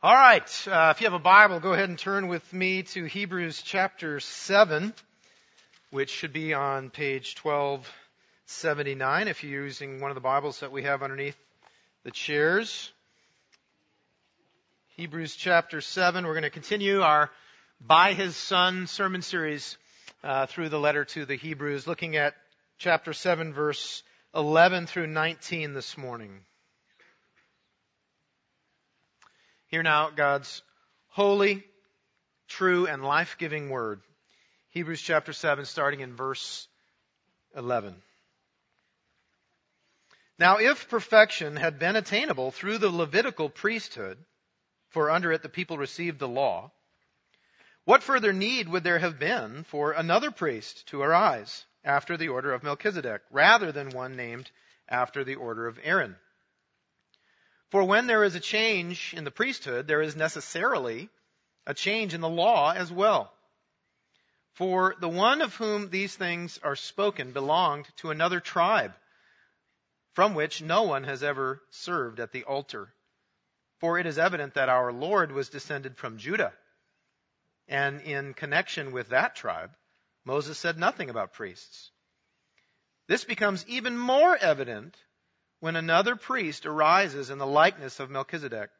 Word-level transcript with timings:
All 0.00 0.14
right. 0.14 0.68
Uh, 0.68 0.94
if 0.94 1.00
you 1.00 1.06
have 1.06 1.12
a 1.12 1.18
Bible, 1.18 1.58
go 1.58 1.72
ahead 1.72 1.88
and 1.88 1.98
turn 1.98 2.28
with 2.28 2.52
me 2.52 2.84
to 2.84 3.06
Hebrews 3.06 3.62
chapter 3.62 4.20
7, 4.20 4.94
which 5.90 6.10
should 6.10 6.32
be 6.32 6.54
on 6.54 6.90
page 6.90 7.34
1279 7.42 9.26
if 9.26 9.42
you're 9.42 9.64
using 9.64 10.00
one 10.00 10.12
of 10.12 10.14
the 10.14 10.20
Bibles 10.20 10.60
that 10.60 10.70
we 10.70 10.84
have 10.84 11.02
underneath 11.02 11.36
the 12.04 12.12
chairs. 12.12 12.92
Hebrews 14.94 15.34
chapter 15.34 15.80
7. 15.80 16.24
We're 16.24 16.34
going 16.34 16.42
to 16.44 16.50
continue 16.50 17.00
our 17.00 17.28
By 17.84 18.12
His 18.12 18.36
Son 18.36 18.86
sermon 18.86 19.22
series 19.22 19.78
uh, 20.22 20.46
through 20.46 20.68
the 20.68 20.78
letter 20.78 21.06
to 21.06 21.26
the 21.26 21.34
Hebrews, 21.34 21.88
looking 21.88 22.14
at 22.14 22.34
chapter 22.78 23.12
7, 23.12 23.52
verse 23.52 24.04
11 24.32 24.86
through 24.86 25.08
19 25.08 25.72
this 25.74 25.98
morning. 25.98 26.42
Hear 29.68 29.82
now 29.82 30.08
God's 30.08 30.62
holy, 31.08 31.62
true, 32.48 32.86
and 32.86 33.04
life 33.04 33.36
giving 33.38 33.68
word. 33.68 34.00
Hebrews 34.70 35.02
chapter 35.02 35.34
7, 35.34 35.66
starting 35.66 36.00
in 36.00 36.16
verse 36.16 36.66
11. 37.54 37.94
Now, 40.38 40.56
if 40.56 40.88
perfection 40.88 41.56
had 41.56 41.78
been 41.78 41.96
attainable 41.96 42.50
through 42.50 42.78
the 42.78 42.88
Levitical 42.88 43.50
priesthood, 43.50 44.16
for 44.88 45.10
under 45.10 45.32
it 45.32 45.42
the 45.42 45.50
people 45.50 45.76
received 45.76 46.18
the 46.18 46.28
law, 46.28 46.72
what 47.84 48.02
further 48.02 48.32
need 48.32 48.70
would 48.70 48.84
there 48.84 48.98
have 48.98 49.18
been 49.18 49.64
for 49.64 49.92
another 49.92 50.30
priest 50.30 50.86
to 50.88 51.02
arise 51.02 51.66
after 51.84 52.16
the 52.16 52.28
order 52.28 52.54
of 52.54 52.62
Melchizedek, 52.62 53.20
rather 53.30 53.70
than 53.70 53.90
one 53.90 54.16
named 54.16 54.50
after 54.88 55.24
the 55.24 55.34
order 55.34 55.66
of 55.66 55.78
Aaron? 55.82 56.16
For 57.70 57.84
when 57.84 58.06
there 58.06 58.24
is 58.24 58.34
a 58.34 58.40
change 58.40 59.12
in 59.14 59.24
the 59.24 59.30
priesthood, 59.30 59.86
there 59.86 60.00
is 60.00 60.16
necessarily 60.16 61.10
a 61.66 61.74
change 61.74 62.14
in 62.14 62.20
the 62.22 62.28
law 62.28 62.72
as 62.72 62.90
well. 62.90 63.32
For 64.54 64.96
the 64.98 65.08
one 65.08 65.42
of 65.42 65.54
whom 65.54 65.90
these 65.90 66.16
things 66.16 66.58
are 66.62 66.76
spoken 66.76 67.32
belonged 67.32 67.86
to 67.98 68.10
another 68.10 68.40
tribe, 68.40 68.94
from 70.14 70.34
which 70.34 70.62
no 70.62 70.82
one 70.82 71.04
has 71.04 71.22
ever 71.22 71.62
served 71.70 72.20
at 72.20 72.32
the 72.32 72.44
altar. 72.44 72.92
For 73.80 73.98
it 73.98 74.06
is 74.06 74.18
evident 74.18 74.54
that 74.54 74.68
our 74.68 74.92
Lord 74.92 75.30
was 75.30 75.50
descended 75.50 75.96
from 75.96 76.18
Judah. 76.18 76.54
And 77.68 78.00
in 78.00 78.34
connection 78.34 78.92
with 78.92 79.10
that 79.10 79.36
tribe, 79.36 79.76
Moses 80.24 80.58
said 80.58 80.78
nothing 80.78 81.10
about 81.10 81.34
priests. 81.34 81.90
This 83.06 83.24
becomes 83.24 83.64
even 83.68 83.96
more 83.96 84.36
evident 84.36 84.96
when 85.60 85.76
another 85.76 86.16
priest 86.16 86.66
arises 86.66 87.30
in 87.30 87.38
the 87.38 87.46
likeness 87.46 88.00
of 88.00 88.10
Melchizedek, 88.10 88.70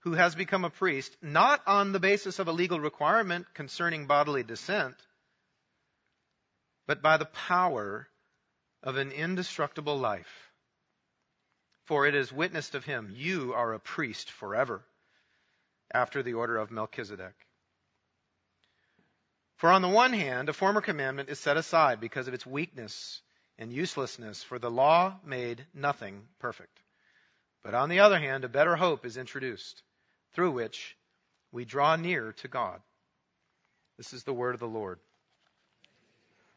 who 0.00 0.14
has 0.14 0.34
become 0.34 0.64
a 0.64 0.70
priest 0.70 1.16
not 1.22 1.60
on 1.66 1.92
the 1.92 2.00
basis 2.00 2.38
of 2.38 2.48
a 2.48 2.52
legal 2.52 2.80
requirement 2.80 3.46
concerning 3.54 4.06
bodily 4.06 4.42
descent, 4.42 4.96
but 6.86 7.02
by 7.02 7.16
the 7.16 7.24
power 7.24 8.08
of 8.82 8.96
an 8.96 9.12
indestructible 9.12 9.98
life. 9.98 10.50
For 11.84 12.06
it 12.06 12.14
is 12.14 12.32
witnessed 12.32 12.74
of 12.74 12.84
him, 12.84 13.12
you 13.14 13.54
are 13.54 13.72
a 13.72 13.80
priest 13.80 14.30
forever, 14.30 14.84
after 15.92 16.22
the 16.22 16.34
order 16.34 16.56
of 16.56 16.70
Melchizedek. 16.70 17.34
For 19.56 19.70
on 19.70 19.82
the 19.82 19.88
one 19.88 20.12
hand, 20.12 20.48
a 20.48 20.52
former 20.52 20.80
commandment 20.80 21.28
is 21.28 21.38
set 21.38 21.56
aside 21.56 22.00
because 22.00 22.26
of 22.26 22.34
its 22.34 22.46
weakness 22.46 23.20
and 23.58 23.72
uselessness, 23.72 24.42
for 24.42 24.58
the 24.58 24.70
law 24.70 25.16
made 25.24 25.64
nothing 25.74 26.22
perfect. 26.38 26.80
But 27.62 27.74
on 27.74 27.88
the 27.88 28.00
other 28.00 28.18
hand, 28.18 28.44
a 28.44 28.48
better 28.48 28.76
hope 28.76 29.06
is 29.06 29.16
introduced, 29.16 29.82
through 30.34 30.50
which 30.52 30.96
we 31.52 31.64
draw 31.64 31.96
near 31.96 32.32
to 32.38 32.48
God. 32.48 32.80
This 33.98 34.12
is 34.12 34.24
the 34.24 34.32
word 34.32 34.54
of 34.54 34.60
the 34.60 34.66
Lord. 34.66 34.98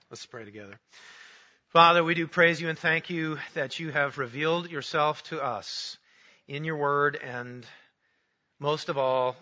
Let's 0.10 0.26
pray 0.26 0.46
together. 0.46 0.80
Father, 1.70 2.04
we 2.04 2.14
do 2.14 2.28
praise 2.28 2.62
you 2.62 2.70
and 2.70 2.80
thank 2.80 3.10
you 3.10 3.38
that 3.54 3.80
you 3.80 3.92
have 3.92 4.18
revealed 4.18 4.72
yourself 4.72 5.24
to 5.24 5.44
us 5.44 5.98
in 6.48 6.64
your 6.64 6.78
word 6.78 7.18
and 7.22 7.66
most 8.60 8.88
of 8.88 8.98
all 8.98 9.36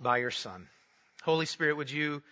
by 0.00 0.18
your 0.18 0.30
Son. 0.30 0.68
Holy 1.22 1.46
Spirit, 1.46 1.76
would 1.76 1.90
you 1.90 2.22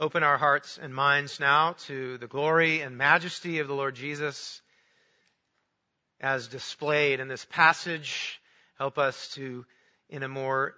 Open 0.00 0.22
our 0.22 0.38
hearts 0.38 0.78
and 0.80 0.94
minds 0.94 1.38
now 1.38 1.74
to 1.86 2.18
the 2.18 2.26
glory 2.26 2.80
and 2.80 2.96
majesty 2.96 3.58
of 3.58 3.68
the 3.68 3.74
Lord 3.74 3.94
Jesus 3.94 4.60
as 6.20 6.48
displayed 6.48 7.20
in 7.20 7.28
this 7.28 7.44
passage. 7.44 8.40
Help 8.78 8.98
us 8.98 9.28
to, 9.34 9.64
in 10.08 10.22
a 10.22 10.28
more 10.28 10.74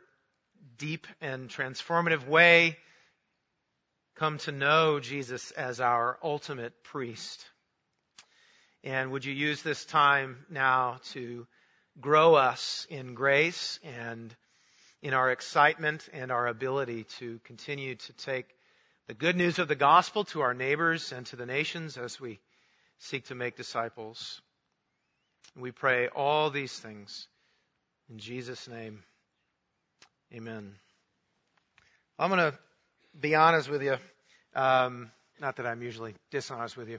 deep 0.78 1.06
and 1.20 1.48
transformative 1.48 2.26
way, 2.26 2.76
come 4.16 4.38
to 4.38 4.52
know 4.52 5.00
Jesus 5.00 5.50
as 5.52 5.80
our 5.80 6.18
ultimate 6.22 6.82
priest. 6.82 7.44
And 8.82 9.10
would 9.12 9.24
you 9.24 9.32
use 9.32 9.62
this 9.62 9.84
time 9.84 10.44
now 10.50 10.98
to 11.12 11.46
grow 12.00 12.34
us 12.34 12.86
in 12.90 13.14
grace 13.14 13.78
and 13.82 14.34
in 15.02 15.14
our 15.14 15.30
excitement 15.30 16.08
and 16.12 16.32
our 16.32 16.46
ability 16.46 17.04
to 17.18 17.38
continue 17.44 17.94
to 17.94 18.12
take 18.14 18.53
the 19.06 19.14
good 19.14 19.36
news 19.36 19.58
of 19.58 19.68
the 19.68 19.74
gospel 19.74 20.24
to 20.24 20.40
our 20.40 20.54
neighbors 20.54 21.12
and 21.12 21.26
to 21.26 21.36
the 21.36 21.44
nations 21.44 21.98
as 21.98 22.18
we 22.18 22.40
seek 22.98 23.26
to 23.26 23.34
make 23.34 23.56
disciples. 23.56 24.40
We 25.56 25.72
pray 25.72 26.08
all 26.08 26.50
these 26.50 26.72
things 26.78 27.28
in 28.10 28.18
Jesus' 28.18 28.66
name. 28.66 29.02
Amen. 30.32 30.74
I'm 32.18 32.30
going 32.30 32.50
to 32.50 32.58
be 33.20 33.34
honest 33.34 33.68
with 33.68 33.82
you. 33.82 33.96
Um, 34.54 35.10
not 35.38 35.56
that 35.56 35.66
I'm 35.66 35.82
usually 35.82 36.14
dishonest 36.30 36.76
with 36.76 36.88
you, 36.88 36.98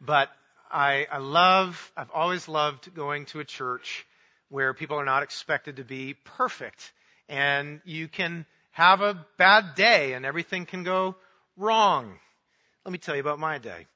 but 0.00 0.28
I, 0.70 1.08
I 1.10 1.18
love, 1.18 1.92
I've 1.96 2.10
always 2.12 2.46
loved 2.46 2.94
going 2.94 3.24
to 3.26 3.40
a 3.40 3.44
church 3.44 4.06
where 4.50 4.72
people 4.72 5.00
are 5.00 5.04
not 5.04 5.24
expected 5.24 5.76
to 5.76 5.84
be 5.84 6.14
perfect. 6.24 6.92
And 7.28 7.80
you 7.84 8.06
can 8.06 8.46
have 8.70 9.00
a 9.00 9.26
bad 9.36 9.74
day 9.74 10.12
and 10.12 10.24
everything 10.24 10.64
can 10.64 10.84
go 10.84 11.16
Wrong. 11.56 12.18
Let 12.84 12.92
me 12.92 12.98
tell 12.98 13.14
you 13.14 13.20
about 13.20 13.38
my 13.38 13.58
day. 13.58 13.86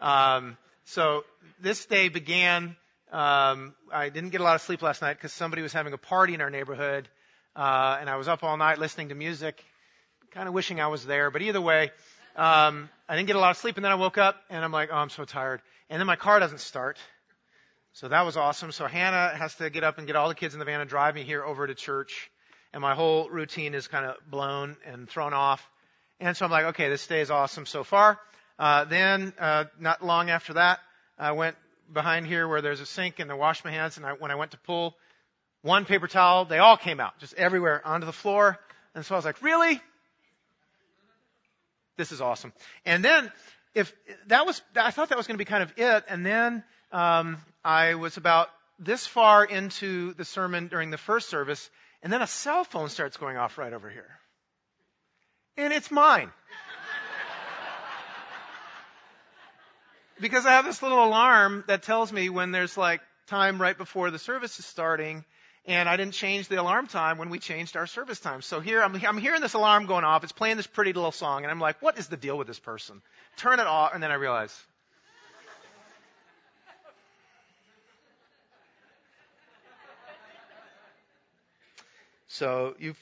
Um, 0.00 0.56
so 0.84 1.24
this 1.60 1.86
day 1.86 2.08
began. 2.08 2.76
Um, 3.12 3.74
I 3.92 4.08
didn't 4.08 4.30
get 4.30 4.40
a 4.40 4.44
lot 4.44 4.54
of 4.54 4.62
sleep 4.62 4.82
last 4.82 5.02
night 5.02 5.14
because 5.14 5.32
somebody 5.32 5.62
was 5.62 5.72
having 5.72 5.92
a 5.92 5.98
party 5.98 6.34
in 6.34 6.40
our 6.40 6.50
neighborhood, 6.50 7.08
uh, 7.54 7.98
and 8.00 8.08
I 8.08 8.16
was 8.16 8.26
up 8.26 8.42
all 8.42 8.56
night 8.56 8.78
listening 8.78 9.10
to 9.10 9.14
music, 9.14 9.62
kind 10.30 10.48
of 10.48 10.54
wishing 10.54 10.80
I 10.80 10.88
was 10.88 11.04
there. 11.04 11.30
But 11.30 11.42
either 11.42 11.60
way, 11.60 11.90
um, 12.36 12.88
I 13.08 13.16
didn't 13.16 13.26
get 13.26 13.36
a 13.36 13.40
lot 13.40 13.50
of 13.50 13.58
sleep, 13.58 13.76
and 13.76 13.84
then 13.84 13.92
I 13.92 13.96
woke 13.96 14.16
up 14.16 14.36
and 14.48 14.64
I'm 14.64 14.72
like, 14.72 14.88
oh, 14.90 14.96
I'm 14.96 15.10
so 15.10 15.24
tired. 15.24 15.60
And 15.90 16.00
then 16.00 16.06
my 16.06 16.16
car 16.16 16.40
doesn't 16.40 16.60
start. 16.60 16.98
So 17.92 18.08
that 18.08 18.22
was 18.22 18.38
awesome. 18.38 18.72
So 18.72 18.86
Hannah 18.86 19.36
has 19.36 19.54
to 19.56 19.68
get 19.68 19.84
up 19.84 19.98
and 19.98 20.06
get 20.06 20.16
all 20.16 20.28
the 20.28 20.34
kids 20.34 20.54
in 20.54 20.58
the 20.58 20.64
van 20.64 20.80
and 20.80 20.88
drive 20.88 21.14
me 21.14 21.24
here 21.24 21.44
over 21.44 21.66
to 21.66 21.74
church. 21.74 22.30
And 22.72 22.80
my 22.80 22.94
whole 22.94 23.28
routine 23.28 23.74
is 23.74 23.86
kind 23.86 24.06
of 24.06 24.16
blown 24.30 24.78
and 24.86 25.06
thrown 25.08 25.34
off. 25.34 25.68
And 26.22 26.36
so 26.36 26.44
I'm 26.44 26.52
like, 26.52 26.66
okay, 26.66 26.88
this 26.88 27.04
day 27.08 27.20
is 27.20 27.32
awesome 27.32 27.66
so 27.66 27.82
far. 27.82 28.16
Uh, 28.56 28.84
then, 28.84 29.32
uh, 29.40 29.64
not 29.80 30.04
long 30.04 30.30
after 30.30 30.52
that, 30.52 30.78
I 31.18 31.32
went 31.32 31.56
behind 31.92 32.28
here 32.28 32.46
where 32.46 32.62
there's 32.62 32.78
a 32.78 32.86
sink 32.86 33.18
and 33.18 33.28
I 33.28 33.34
washed 33.34 33.64
my 33.64 33.72
hands. 33.72 33.96
And 33.96 34.06
I, 34.06 34.12
when 34.12 34.30
I 34.30 34.36
went 34.36 34.52
to 34.52 34.56
pull 34.58 34.94
one 35.62 35.84
paper 35.84 36.06
towel, 36.06 36.44
they 36.44 36.58
all 36.58 36.76
came 36.76 37.00
out, 37.00 37.18
just 37.18 37.34
everywhere 37.34 37.84
onto 37.84 38.06
the 38.06 38.12
floor. 38.12 38.56
And 38.94 39.04
so 39.04 39.16
I 39.16 39.18
was 39.18 39.24
like, 39.24 39.42
really? 39.42 39.80
This 41.96 42.12
is 42.12 42.20
awesome. 42.20 42.52
And 42.86 43.04
then, 43.04 43.32
if 43.74 43.92
that 44.28 44.46
was, 44.46 44.62
I 44.76 44.92
thought 44.92 45.08
that 45.08 45.18
was 45.18 45.26
going 45.26 45.34
to 45.34 45.44
be 45.44 45.44
kind 45.44 45.64
of 45.64 45.72
it. 45.76 46.04
And 46.08 46.24
then, 46.24 46.62
um, 46.92 47.38
I 47.64 47.96
was 47.96 48.16
about 48.16 48.48
this 48.78 49.08
far 49.08 49.44
into 49.44 50.14
the 50.14 50.24
sermon 50.24 50.68
during 50.68 50.90
the 50.90 50.98
first 50.98 51.28
service, 51.28 51.68
and 52.00 52.12
then 52.12 52.22
a 52.22 52.28
cell 52.28 52.62
phone 52.62 52.90
starts 52.90 53.16
going 53.16 53.36
off 53.36 53.58
right 53.58 53.72
over 53.72 53.90
here 53.90 54.18
and 55.56 55.72
it's 55.72 55.90
mine. 55.90 56.30
because 60.20 60.46
I 60.46 60.52
have 60.52 60.64
this 60.64 60.82
little 60.82 61.04
alarm 61.04 61.64
that 61.66 61.82
tells 61.82 62.12
me 62.12 62.28
when 62.28 62.52
there's 62.52 62.76
like 62.76 63.00
time 63.26 63.60
right 63.60 63.76
before 63.76 64.10
the 64.10 64.18
service 64.18 64.58
is 64.58 64.64
starting, 64.64 65.24
and 65.66 65.88
I 65.88 65.96
didn't 65.96 66.14
change 66.14 66.48
the 66.48 66.60
alarm 66.60 66.86
time 66.86 67.18
when 67.18 67.28
we 67.28 67.38
changed 67.38 67.76
our 67.76 67.86
service 67.86 68.20
time. 68.20 68.40
So 68.40 68.60
here 68.60 68.82
I'm, 68.82 68.94
I'm 69.04 69.18
hearing 69.18 69.40
this 69.40 69.54
alarm 69.54 69.86
going 69.86 70.04
off. 70.04 70.22
It's 70.22 70.32
playing 70.32 70.56
this 70.56 70.66
pretty 70.66 70.92
little 70.92 71.12
song, 71.12 71.42
and 71.42 71.50
I'm 71.50 71.60
like, 71.60 71.82
what 71.82 71.98
is 71.98 72.06
the 72.06 72.16
deal 72.16 72.38
with 72.38 72.46
this 72.46 72.58
person? 72.58 73.02
Turn 73.36 73.58
it 73.58 73.66
off, 73.66 73.92
and 73.94 74.02
then 74.02 74.10
I 74.10 74.14
realize. 74.14 74.56
So 82.28 82.74
you've 82.78 82.98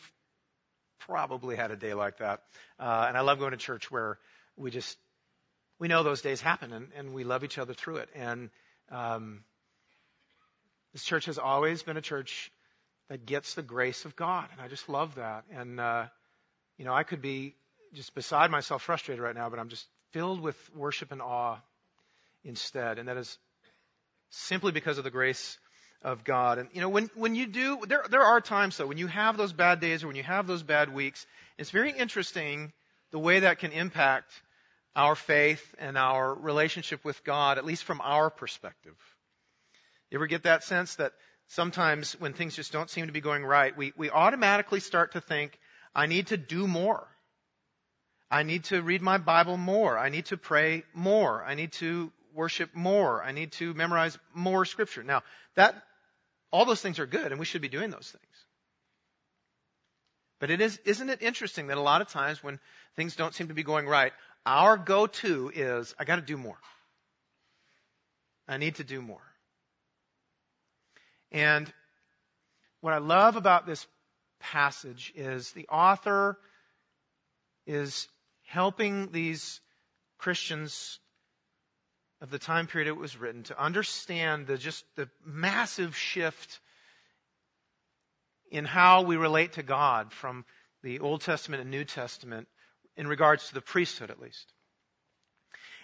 probably 1.00 1.56
had 1.56 1.70
a 1.70 1.76
day 1.76 1.94
like 1.94 2.18
that. 2.18 2.40
Uh, 2.78 3.06
and 3.08 3.16
I 3.16 3.20
love 3.20 3.38
going 3.38 3.52
to 3.52 3.56
church 3.56 3.90
where 3.90 4.18
we 4.56 4.70
just, 4.70 4.96
we 5.78 5.88
know 5.88 6.02
those 6.02 6.22
days 6.22 6.40
happen 6.40 6.72
and, 6.72 6.88
and 6.96 7.14
we 7.14 7.24
love 7.24 7.44
each 7.44 7.58
other 7.58 7.74
through 7.74 7.96
it. 7.96 8.08
And, 8.14 8.50
um, 8.90 9.44
this 10.92 11.04
church 11.04 11.26
has 11.26 11.38
always 11.38 11.82
been 11.82 11.96
a 11.96 12.02
church 12.02 12.50
that 13.08 13.26
gets 13.26 13.54
the 13.54 13.62
grace 13.62 14.04
of 14.04 14.16
God. 14.16 14.48
And 14.52 14.60
I 14.60 14.68
just 14.68 14.88
love 14.88 15.16
that. 15.16 15.44
And, 15.52 15.78
uh, 15.78 16.06
you 16.78 16.84
know, 16.84 16.94
I 16.94 17.02
could 17.02 17.22
be 17.22 17.54
just 17.94 18.14
beside 18.14 18.50
myself 18.50 18.82
frustrated 18.82 19.22
right 19.22 19.34
now, 19.34 19.50
but 19.50 19.58
I'm 19.58 19.68
just 19.68 19.86
filled 20.12 20.40
with 20.40 20.56
worship 20.74 21.12
and 21.12 21.22
awe 21.22 21.58
instead. 22.44 22.98
And 22.98 23.08
that 23.08 23.16
is 23.16 23.38
simply 24.30 24.72
because 24.72 24.98
of 24.98 25.04
the 25.04 25.10
grace 25.10 25.58
of 26.02 26.24
God. 26.24 26.58
And 26.58 26.68
you 26.72 26.80
know, 26.80 26.88
when 26.88 27.10
when 27.14 27.34
you 27.34 27.46
do, 27.46 27.80
there 27.86 28.04
there 28.08 28.22
are 28.22 28.40
times 28.40 28.76
though 28.76 28.86
when 28.86 28.98
you 28.98 29.06
have 29.06 29.36
those 29.36 29.52
bad 29.52 29.80
days 29.80 30.02
or 30.02 30.06
when 30.08 30.16
you 30.16 30.22
have 30.22 30.46
those 30.46 30.62
bad 30.62 30.92
weeks. 30.92 31.26
It's 31.58 31.70
very 31.70 31.92
interesting 31.92 32.72
the 33.10 33.18
way 33.18 33.40
that 33.40 33.58
can 33.58 33.72
impact 33.72 34.32
our 34.96 35.14
faith 35.14 35.74
and 35.78 35.96
our 35.96 36.34
relationship 36.34 37.04
with 37.04 37.22
God, 37.24 37.58
at 37.58 37.64
least 37.64 37.84
from 37.84 38.00
our 38.00 38.30
perspective. 38.30 38.96
You 40.10 40.18
ever 40.18 40.26
get 40.26 40.44
that 40.44 40.64
sense 40.64 40.96
that 40.96 41.12
sometimes 41.48 42.18
when 42.18 42.32
things 42.32 42.56
just 42.56 42.72
don't 42.72 42.90
seem 42.90 43.06
to 43.06 43.12
be 43.12 43.20
going 43.20 43.44
right, 43.44 43.76
we, 43.76 43.92
we 43.96 44.10
automatically 44.10 44.80
start 44.80 45.12
to 45.12 45.20
think, 45.20 45.58
I 45.94 46.06
need 46.06 46.28
to 46.28 46.36
do 46.36 46.66
more. 46.66 47.06
I 48.30 48.42
need 48.42 48.64
to 48.64 48.80
read 48.80 49.02
my 49.02 49.18
Bible 49.18 49.56
more. 49.56 49.98
I 49.98 50.08
need 50.08 50.26
to 50.26 50.36
pray 50.36 50.84
more. 50.94 51.44
I 51.44 51.54
need 51.54 51.72
to 51.72 52.12
worship 52.34 52.74
more. 52.74 53.22
I 53.22 53.32
need 53.32 53.52
to 53.52 53.74
memorize 53.74 54.16
more 54.34 54.64
scripture. 54.64 55.02
Now, 55.02 55.22
that, 55.56 55.74
all 56.50 56.64
those 56.64 56.80
things 56.80 56.98
are 56.98 57.06
good 57.06 57.32
and 57.32 57.38
we 57.38 57.46
should 57.46 57.62
be 57.62 57.68
doing 57.68 57.90
those 57.90 58.10
things. 58.10 58.46
But 60.40 60.50
it 60.50 60.60
is, 60.60 60.78
isn't 60.84 61.10
it 61.10 61.22
interesting 61.22 61.66
that 61.66 61.76
a 61.76 61.82
lot 61.82 62.00
of 62.00 62.08
times 62.08 62.42
when 62.42 62.58
things 62.96 63.14
don't 63.14 63.34
seem 63.34 63.48
to 63.48 63.54
be 63.54 63.62
going 63.62 63.86
right, 63.86 64.12
our 64.46 64.76
go-to 64.76 65.52
is, 65.54 65.94
I 65.98 66.04
gotta 66.04 66.22
do 66.22 66.36
more. 66.36 66.58
I 68.48 68.56
need 68.56 68.76
to 68.76 68.84
do 68.84 69.00
more. 69.02 69.22
And 71.30 71.72
what 72.80 72.94
I 72.94 72.98
love 72.98 73.36
about 73.36 73.66
this 73.66 73.86
passage 74.40 75.12
is 75.14 75.52
the 75.52 75.68
author 75.68 76.38
is 77.66 78.08
helping 78.44 79.12
these 79.12 79.60
Christians 80.18 80.98
of 82.20 82.30
the 82.30 82.38
time 82.38 82.66
period 82.66 82.88
it 82.88 82.96
was 82.96 83.16
written 83.16 83.42
to 83.44 83.62
understand 83.62 84.46
the 84.46 84.58
just 84.58 84.84
the 84.96 85.08
massive 85.24 85.96
shift 85.96 86.60
in 88.50 88.64
how 88.64 89.02
we 89.02 89.16
relate 89.16 89.54
to 89.54 89.62
God 89.62 90.12
from 90.12 90.44
the 90.82 91.00
Old 91.00 91.22
Testament 91.22 91.62
and 91.62 91.70
New 91.70 91.84
Testament 91.84 92.48
in 92.96 93.06
regards 93.06 93.48
to 93.48 93.54
the 93.54 93.60
priesthood 93.60 94.10
at 94.10 94.20
least. 94.20 94.52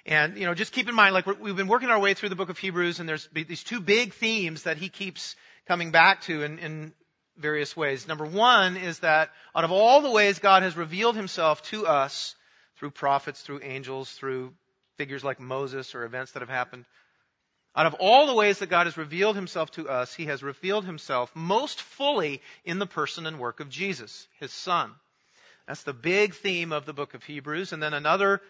And, 0.05 0.37
you 0.37 0.47
know, 0.47 0.55
just 0.55 0.73
keep 0.73 0.89
in 0.89 0.95
mind, 0.95 1.15
like 1.15 1.27
we've 1.41 1.57
been 1.57 1.67
working 1.67 1.89
our 1.89 1.99
way 1.99 2.15
through 2.15 2.29
the 2.29 2.37
book 2.37 2.51
of 2.51 2.59
Hebrews 2.59 3.01
and 3.01 3.09
there's 3.09 3.29
these 3.33 3.65
two 3.65 3.81
big 3.81 4.13
themes 4.15 4.65
that 4.65 4.77
he 4.77 4.89
keeps 4.89 5.35
coming 5.67 5.91
back 5.91 6.23
to 6.23 6.43
in, 6.43 6.59
in 6.59 6.93
various 7.37 7.77
ways. 7.77 8.07
Number 8.07 8.25
one 8.25 8.77
is 8.77 9.01
that 9.01 9.31
out 9.55 9.65
of 9.65 9.73
all 9.73 10.01
the 10.01 10.11
ways 10.11 10.39
God 10.39 10.63
has 10.63 10.77
revealed 10.77 11.17
himself 11.17 11.63
to 11.71 11.87
us 11.87 12.37
through 12.77 12.91
prophets, 12.91 13.43
through 13.43 13.61
angels, 13.63 14.11
through 14.13 14.53
figures 14.97 15.25
like 15.25 15.41
Moses 15.41 15.95
or 15.95 16.05
events 16.05 16.33
that 16.33 16.41
have 16.41 16.49
happened. 16.49 16.85
Out 17.75 17.87
of 17.87 17.95
all 17.95 18.27
the 18.27 18.35
ways 18.35 18.61
that 18.61 18.71
God 18.71 18.87
has 18.87 18.97
revealed 18.97 19.37
himself 19.37 19.71
to 19.73 19.89
us, 19.89 20.15
he 20.15 20.27
has 20.27 20.43
revealed 20.43 20.87
himself 20.87 21.31
most 21.35 21.81
fully 21.81 22.41
in 22.65 22.79
the 22.79 22.87
person 22.87 23.27
and 23.27 23.39
work 23.39 23.61
of 23.61 23.69
Jesus, 23.69 24.27
his 24.41 24.53
son. 24.53 24.93
That's 25.69 25.83
the 25.83 25.93
big 25.93 26.35
theme 26.35 26.73
of 26.73 26.87
the 26.87 26.95
book 26.95 27.15
of 27.15 27.23
Hebrews. 27.25 27.73
And 27.73 27.83
then 27.83 27.93
another 27.93 28.41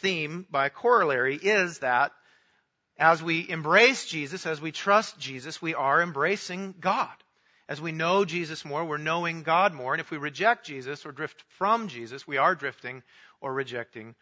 theme 0.00 0.46
by 0.50 0.68
corollary 0.68 1.36
is 1.36 1.78
that 1.78 2.12
as 2.98 3.22
we 3.22 3.48
embrace 3.48 4.06
Jesus, 4.06 4.46
as 4.46 4.60
we 4.60 4.72
trust 4.72 5.18
Jesus, 5.18 5.60
we 5.60 5.74
are 5.74 6.02
embracing 6.02 6.74
God. 6.80 7.14
As 7.68 7.80
we 7.80 7.92
know 7.92 8.24
Jesus 8.24 8.64
more, 8.64 8.84
we're 8.84 8.98
knowing 8.98 9.42
God 9.42 9.72
more. 9.72 9.94
And 9.94 10.00
if 10.00 10.10
we 10.10 10.18
reject 10.18 10.66
Jesus 10.66 11.06
or 11.06 11.12
drift 11.12 11.42
from 11.58 11.88
Jesus, 11.88 12.26
we 12.26 12.36
are 12.36 12.54
drifting 12.54 13.02
or 13.40 13.52
rejecting 13.52 14.14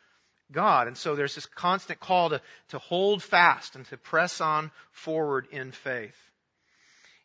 God. 0.52 0.86
And 0.86 0.96
so 0.96 1.14
there's 1.16 1.34
this 1.34 1.46
constant 1.46 2.00
call 2.00 2.30
to, 2.30 2.40
to 2.68 2.78
hold 2.78 3.22
fast 3.22 3.74
and 3.74 3.86
to 3.86 3.96
press 3.96 4.40
on 4.40 4.70
forward 4.92 5.46
in 5.50 5.72
faith. 5.72 6.16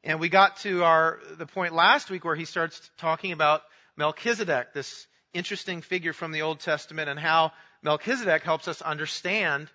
And 0.04 0.20
we 0.20 0.30
got 0.30 0.58
to 0.58 0.84
our, 0.84 1.20
the 1.38 1.46
point 1.46 1.74
last 1.74 2.10
week 2.10 2.24
where 2.24 2.36
he 2.36 2.46
starts 2.46 2.90
talking 2.98 3.32
about 3.32 3.62
Melchizedek, 3.98 4.74
this 4.74 5.08
interesting 5.34 5.82
figure 5.82 6.14
from 6.14 6.32
the 6.32 6.44
Old 6.44 6.60
Testament 6.60 7.10
and 7.10 7.20
how 7.20 7.52
Melchizedek 7.84 8.44
helps 8.44 8.68
us 8.68 8.82
understand 8.82 9.70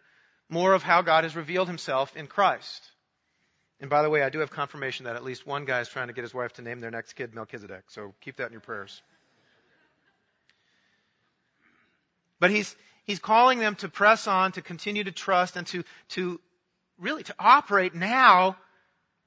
more 0.48 0.72
of 0.74 0.82
how 0.82 1.02
God 1.02 1.24
has 1.24 1.36
revealed 1.36 1.68
himself 1.68 2.16
in 2.16 2.26
Christ. 2.26 2.82
And 3.80 3.90
by 3.90 4.02
the 4.02 4.10
way, 4.10 4.22
I 4.22 4.30
do 4.30 4.38
have 4.38 4.50
confirmation 4.50 5.06
that 5.06 5.16
at 5.16 5.24
least 5.24 5.46
one 5.46 5.64
guy 5.64 5.80
is 5.80 5.88
trying 5.88 6.06
to 6.06 6.12
get 6.12 6.22
his 6.22 6.32
wife 6.32 6.52
to 6.54 6.62
name 6.62 6.80
their 6.80 6.90
next 6.90 7.14
kid 7.14 7.34
Melchizedek. 7.34 7.84
So 7.88 8.14
keep 8.20 8.36
that 8.36 8.46
in 8.46 8.52
your 8.52 8.60
prayers. 8.60 9.02
But 12.38 12.50
he's, 12.50 12.76
he's 13.04 13.18
calling 13.18 13.58
them 13.58 13.74
to 13.76 13.88
press 13.88 14.26
on, 14.26 14.52
to 14.52 14.62
continue 14.62 15.04
to 15.04 15.12
trust, 15.12 15.56
and 15.56 15.66
to, 15.68 15.84
to 16.10 16.40
really 16.98 17.22
to 17.24 17.34
operate 17.38 17.94
now 17.94 18.56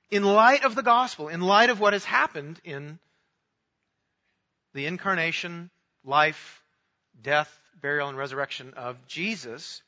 in 0.10 0.24
light 0.24 0.64
of 0.64 0.76
the 0.76 0.84
gospel, 0.84 1.28
in 1.28 1.42
light 1.42 1.70
of 1.70 1.80
what 1.80 1.94
has 1.94 2.06
happened 2.06 2.60
in 2.64 3.00
the 4.74 4.86
incarnation, 4.86 5.70
life, 6.04 6.62
death, 7.22 7.60
burial, 7.82 8.10
and 8.10 8.18
resurrection 8.18 8.74
of 8.76 9.06
Jesus, 9.08 9.82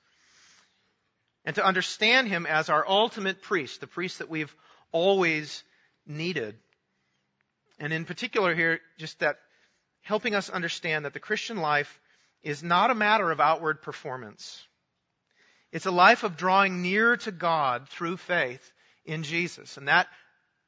and 1.46 1.56
to 1.56 1.66
understand 1.66 2.28
him 2.28 2.46
as 2.46 2.70
our 2.70 2.86
ultimate 2.88 3.42
priest, 3.42 3.80
the 3.80 3.88
priest 3.88 4.20
that 4.20 4.30
we've 4.30 4.54
always 4.92 5.64
needed. 6.06 6.56
And 7.80 7.94
in 7.94 8.06
particular 8.06 8.56
here, 8.56 8.80
just 8.98 9.20
that 9.20 9.38
helping 10.02 10.36
us 10.36 10.50
understand 10.50 11.06
that 11.06 11.14
the 11.14 11.20
Christian 11.20 11.58
life 11.58 12.00
is 12.48 12.64
not 12.64 12.92
a 12.92 12.96
matter 12.96 13.30
of 13.30 13.42
outward 13.42 13.82
performance. 13.82 14.66
It's 15.74 15.86
a 15.86 15.92
life 15.92 16.24
of 16.24 16.38
drawing 16.38 16.82
near 16.82 17.18
to 17.18 17.32
God 17.32 17.90
through 17.90 18.16
faith 18.16 18.72
in 19.04 19.24
Jesus. 19.24 19.76
And 19.76 19.90
that 19.90 20.08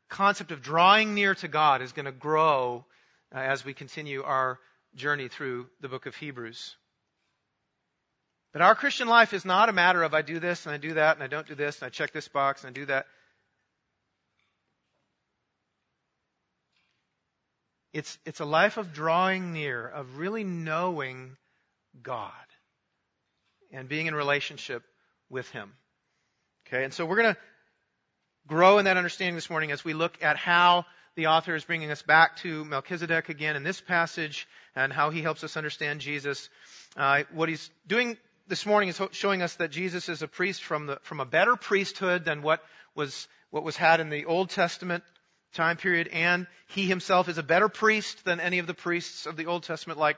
concept 0.10 0.52
of 0.52 0.62
drawing 0.62 1.16
near 1.16 1.36
to 1.36 1.48
God 1.48 1.82
is 1.82 1.94
going 1.94 2.06
to 2.06 2.12
grow 2.12 2.86
uh, 3.34 3.40
as 3.40 3.64
we 3.64 3.74
continue 3.74 4.24
our 4.24 4.60
journey 4.94 5.30
through 5.30 5.68
the 5.80 5.88
book 5.88 6.06
of 6.06 6.18
Hebrews. 6.18 6.76
But 8.52 8.62
our 8.62 8.76
Christian 8.76 9.08
life 9.08 9.32
is 9.32 9.46
not 9.46 9.70
a 9.70 9.74
matter 9.74 10.04
of 10.04 10.14
I 10.14 10.22
do 10.22 10.40
this 10.40 10.66
and 10.66 10.76
I 10.76 10.78
do 10.80 10.96
that 10.96 11.16
and 11.16 11.24
I 11.24 11.28
don't 11.28 11.48
do 11.48 11.56
this 11.56 11.80
and 11.80 11.88
I 11.88 11.90
check 11.92 12.12
this 12.12 12.28
box 12.28 12.66
and 12.66 12.72
I 12.72 12.74
do 12.74 12.88
that. 12.88 13.06
It's, 17.94 18.18
it's 18.26 18.42
a 18.42 18.46
life 18.46 18.76
of 18.76 18.92
drawing 18.92 19.54
near, 19.54 19.88
of 19.88 20.18
really 20.18 20.44
knowing 20.44 21.38
God 22.04 22.32
and 23.72 23.88
being 23.88 24.08
in 24.08 24.16
relationship 24.16 24.84
with 25.30 25.50
Him. 25.50 25.72
Okay, 26.68 26.84
and 26.84 26.94
so 26.94 27.06
we're 27.06 27.22
going 27.22 27.34
to 27.34 27.40
grow 28.48 28.78
in 28.78 28.86
that 28.86 28.98
understanding 28.98 29.36
this 29.36 29.50
morning 29.50 29.72
as 29.72 29.84
we 29.84 29.94
look 29.94 30.18
at 30.22 30.38
how 30.38 30.86
the 31.16 31.28
author 31.28 31.56
is 31.56 31.66
bringing 31.66 31.92
us 31.92 32.02
back 32.02 32.38
to 32.38 32.64
Melchizedek 32.66 33.30
again 33.30 33.56
in 33.56 33.64
this 33.64 33.82
passage 33.82 34.48
and 34.76 34.94
how 34.94 35.10
he 35.10 35.22
helps 35.22 35.44
us 35.44 35.58
understand 35.58 36.00
Jesus. 36.00 36.50
Uh, 36.96 37.24
what 37.34 37.50
he's 37.50 37.70
doing 37.88 38.18
this 38.48 38.66
morning 38.66 38.90
is 38.90 39.02
showing 39.12 39.42
us 39.42 39.56
that 39.56 39.70
Jesus 39.72 40.10
is 40.10 40.22
a 40.22 40.28
priest 40.28 40.64
from 40.64 40.88
the 40.88 41.00
from 41.04 41.20
a 41.20 41.26
better 41.26 41.56
priesthood 41.56 42.26
than 42.26 42.42
what 42.42 42.64
was 42.96 43.28
what 43.52 43.64
was 43.64 43.76
had 43.76 44.00
in 44.00 44.10
the 44.10 44.26
Old 44.26 44.50
Testament 44.50 45.04
time 45.54 45.78
period, 45.78 46.08
and 46.08 46.48
he 46.68 46.86
himself 46.86 47.28
is 47.28 47.38
a 47.38 47.44
better 47.44 47.70
priest 47.70 48.24
than 48.26 48.40
any 48.40 48.60
of 48.60 48.68
the 48.68 48.74
priests 48.74 49.26
of 49.26 49.36
the 49.36 49.48
Old 49.48 49.64
Testament, 49.64 50.00
like 50.00 50.18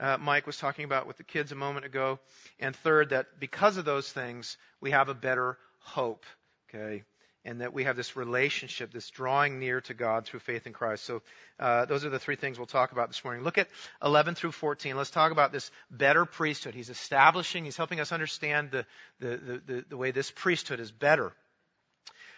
uh, 0.00 0.16
Mike 0.18 0.46
was 0.46 0.56
talking 0.56 0.84
about 0.84 1.06
with 1.06 1.16
the 1.16 1.24
kids 1.24 1.52
a 1.52 1.56
moment 1.56 1.86
ago. 1.86 2.18
And 2.60 2.74
third, 2.74 3.10
that 3.10 3.40
because 3.40 3.76
of 3.76 3.84
those 3.84 4.10
things, 4.10 4.56
we 4.80 4.92
have 4.92 5.08
a 5.08 5.14
better 5.14 5.58
hope. 5.80 6.24
Okay. 6.68 7.04
And 7.44 7.62
that 7.62 7.72
we 7.72 7.84
have 7.84 7.96
this 7.96 8.14
relationship, 8.14 8.92
this 8.92 9.08
drawing 9.08 9.58
near 9.58 9.80
to 9.82 9.94
God 9.94 10.26
through 10.26 10.40
faith 10.40 10.66
in 10.66 10.72
Christ. 10.72 11.04
So, 11.04 11.22
uh, 11.58 11.86
those 11.86 12.04
are 12.04 12.10
the 12.10 12.18
three 12.18 12.36
things 12.36 12.58
we'll 12.58 12.66
talk 12.66 12.92
about 12.92 13.08
this 13.08 13.24
morning. 13.24 13.42
Look 13.42 13.58
at 13.58 13.68
11 14.02 14.34
through 14.34 14.52
14. 14.52 14.96
Let's 14.96 15.10
talk 15.10 15.32
about 15.32 15.50
this 15.50 15.70
better 15.90 16.26
priesthood. 16.26 16.74
He's 16.74 16.90
establishing, 16.90 17.64
he's 17.64 17.76
helping 17.76 18.00
us 18.00 18.12
understand 18.12 18.70
the, 18.70 18.86
the, 19.20 19.62
the, 19.66 19.84
the 19.88 19.96
way 19.96 20.10
this 20.10 20.30
priesthood 20.30 20.78
is 20.78 20.90
better. 20.90 21.32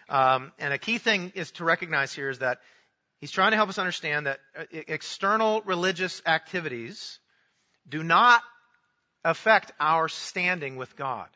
Um, 0.07 0.51
and 0.59 0.73
a 0.73 0.77
key 0.77 0.97
thing 0.97 1.33
is 1.35 1.51
to 1.53 1.65
recognize 1.65 2.13
here 2.13 2.29
is 2.29 2.39
that 2.39 2.59
he's 3.19 3.31
trying 3.31 3.51
to 3.51 3.57
help 3.57 3.69
us 3.69 3.79
understand 3.79 4.27
that 4.27 4.39
uh, 4.57 4.63
external 4.71 5.61
religious 5.61 6.21
activities 6.25 7.19
do 7.87 8.03
not 8.03 8.41
affect 9.23 9.71
our 9.79 10.07
standing 10.07 10.77
with 10.77 10.95
God, 10.95 11.27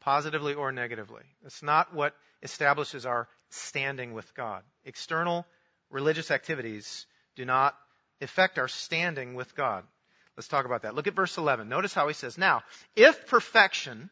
positively 0.00 0.54
or 0.54 0.72
negatively. 0.72 1.22
It's 1.44 1.62
not 1.62 1.94
what 1.94 2.14
establishes 2.42 3.06
our 3.06 3.28
standing 3.50 4.12
with 4.12 4.32
God. 4.34 4.62
External 4.84 5.46
religious 5.90 6.30
activities 6.30 7.06
do 7.36 7.44
not 7.44 7.74
affect 8.20 8.58
our 8.58 8.68
standing 8.68 9.34
with 9.34 9.54
God. 9.54 9.84
Let's 10.36 10.48
talk 10.48 10.66
about 10.66 10.82
that. 10.82 10.94
Look 10.94 11.06
at 11.06 11.14
verse 11.14 11.38
11. 11.38 11.68
Notice 11.68 11.94
how 11.94 12.08
he 12.08 12.14
says, 12.14 12.36
Now, 12.36 12.62
if 12.96 13.26
perfection 13.28 14.10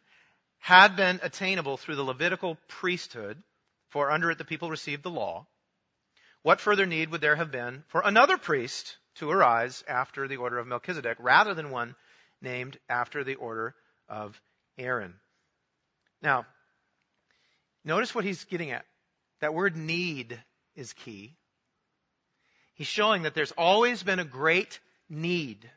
had 0.58 0.96
been 0.96 1.18
attainable 1.22 1.76
through 1.76 1.96
the 1.96 2.04
Levitical 2.04 2.56
priesthood, 2.68 3.42
for 3.88 4.10
under 4.10 4.30
it 4.30 4.38
the 4.38 4.44
people 4.44 4.70
received 4.70 5.02
the 5.02 5.10
law, 5.10 5.46
what 6.42 6.60
further 6.60 6.86
need 6.86 7.10
would 7.10 7.20
there 7.20 7.36
have 7.36 7.50
been 7.50 7.82
for 7.88 8.02
another 8.04 8.38
priest 8.38 8.96
to 9.16 9.30
arise 9.30 9.84
after 9.86 10.28
the 10.28 10.36
order 10.36 10.58
of 10.58 10.66
Melchizedek 10.66 11.18
rather 11.20 11.54
than 11.54 11.70
one 11.70 11.94
named 12.40 12.78
after 12.88 13.24
the 13.24 13.36
order 13.36 13.74
of 14.08 14.40
Aaron? 14.78 15.14
Now, 16.22 16.46
notice 17.84 18.14
what 18.14 18.24
he's 18.24 18.44
getting 18.44 18.70
at. 18.70 18.84
That 19.40 19.54
word 19.54 19.76
need 19.76 20.38
is 20.76 20.92
key. 20.92 21.36
He's 22.74 22.86
showing 22.86 23.22
that 23.22 23.34
there's 23.34 23.52
always 23.52 24.02
been 24.02 24.18
a 24.18 24.24
great 24.24 24.80
need. 25.08 25.70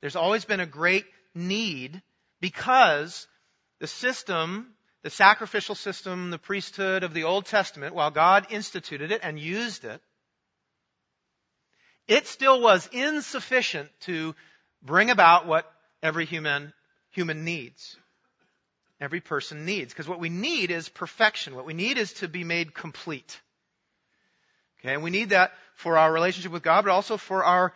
There's 0.00 0.16
always 0.16 0.44
been 0.44 0.60
a 0.60 0.66
great 0.66 1.06
need 1.34 2.02
because 2.40 3.26
the 3.80 3.86
system, 3.86 4.74
the 5.02 5.10
sacrificial 5.10 5.74
system, 5.74 6.30
the 6.30 6.38
priesthood 6.38 7.04
of 7.04 7.14
the 7.14 7.24
Old 7.24 7.46
Testament, 7.46 7.94
while 7.94 8.10
God 8.10 8.46
instituted 8.50 9.12
it 9.12 9.20
and 9.22 9.38
used 9.38 9.84
it, 9.84 10.00
it 12.06 12.26
still 12.26 12.60
was 12.60 12.88
insufficient 12.92 13.90
to 14.00 14.34
bring 14.82 15.10
about 15.10 15.46
what 15.46 15.70
every 16.02 16.26
human, 16.26 16.72
human 17.10 17.44
needs. 17.44 17.96
Every 19.00 19.20
person 19.20 19.64
needs. 19.64 19.92
Because 19.92 20.08
what 20.08 20.20
we 20.20 20.28
need 20.28 20.70
is 20.70 20.88
perfection. 20.88 21.54
What 21.54 21.66
we 21.66 21.74
need 21.74 21.98
is 21.98 22.12
to 22.14 22.28
be 22.28 22.44
made 22.44 22.74
complete. 22.74 23.40
Okay, 24.80 24.94
and 24.94 25.02
we 25.02 25.10
need 25.10 25.30
that 25.30 25.52
for 25.74 25.96
our 25.96 26.12
relationship 26.12 26.52
with 26.52 26.62
God, 26.62 26.84
but 26.84 26.90
also 26.90 27.16
for 27.16 27.42
our 27.42 27.72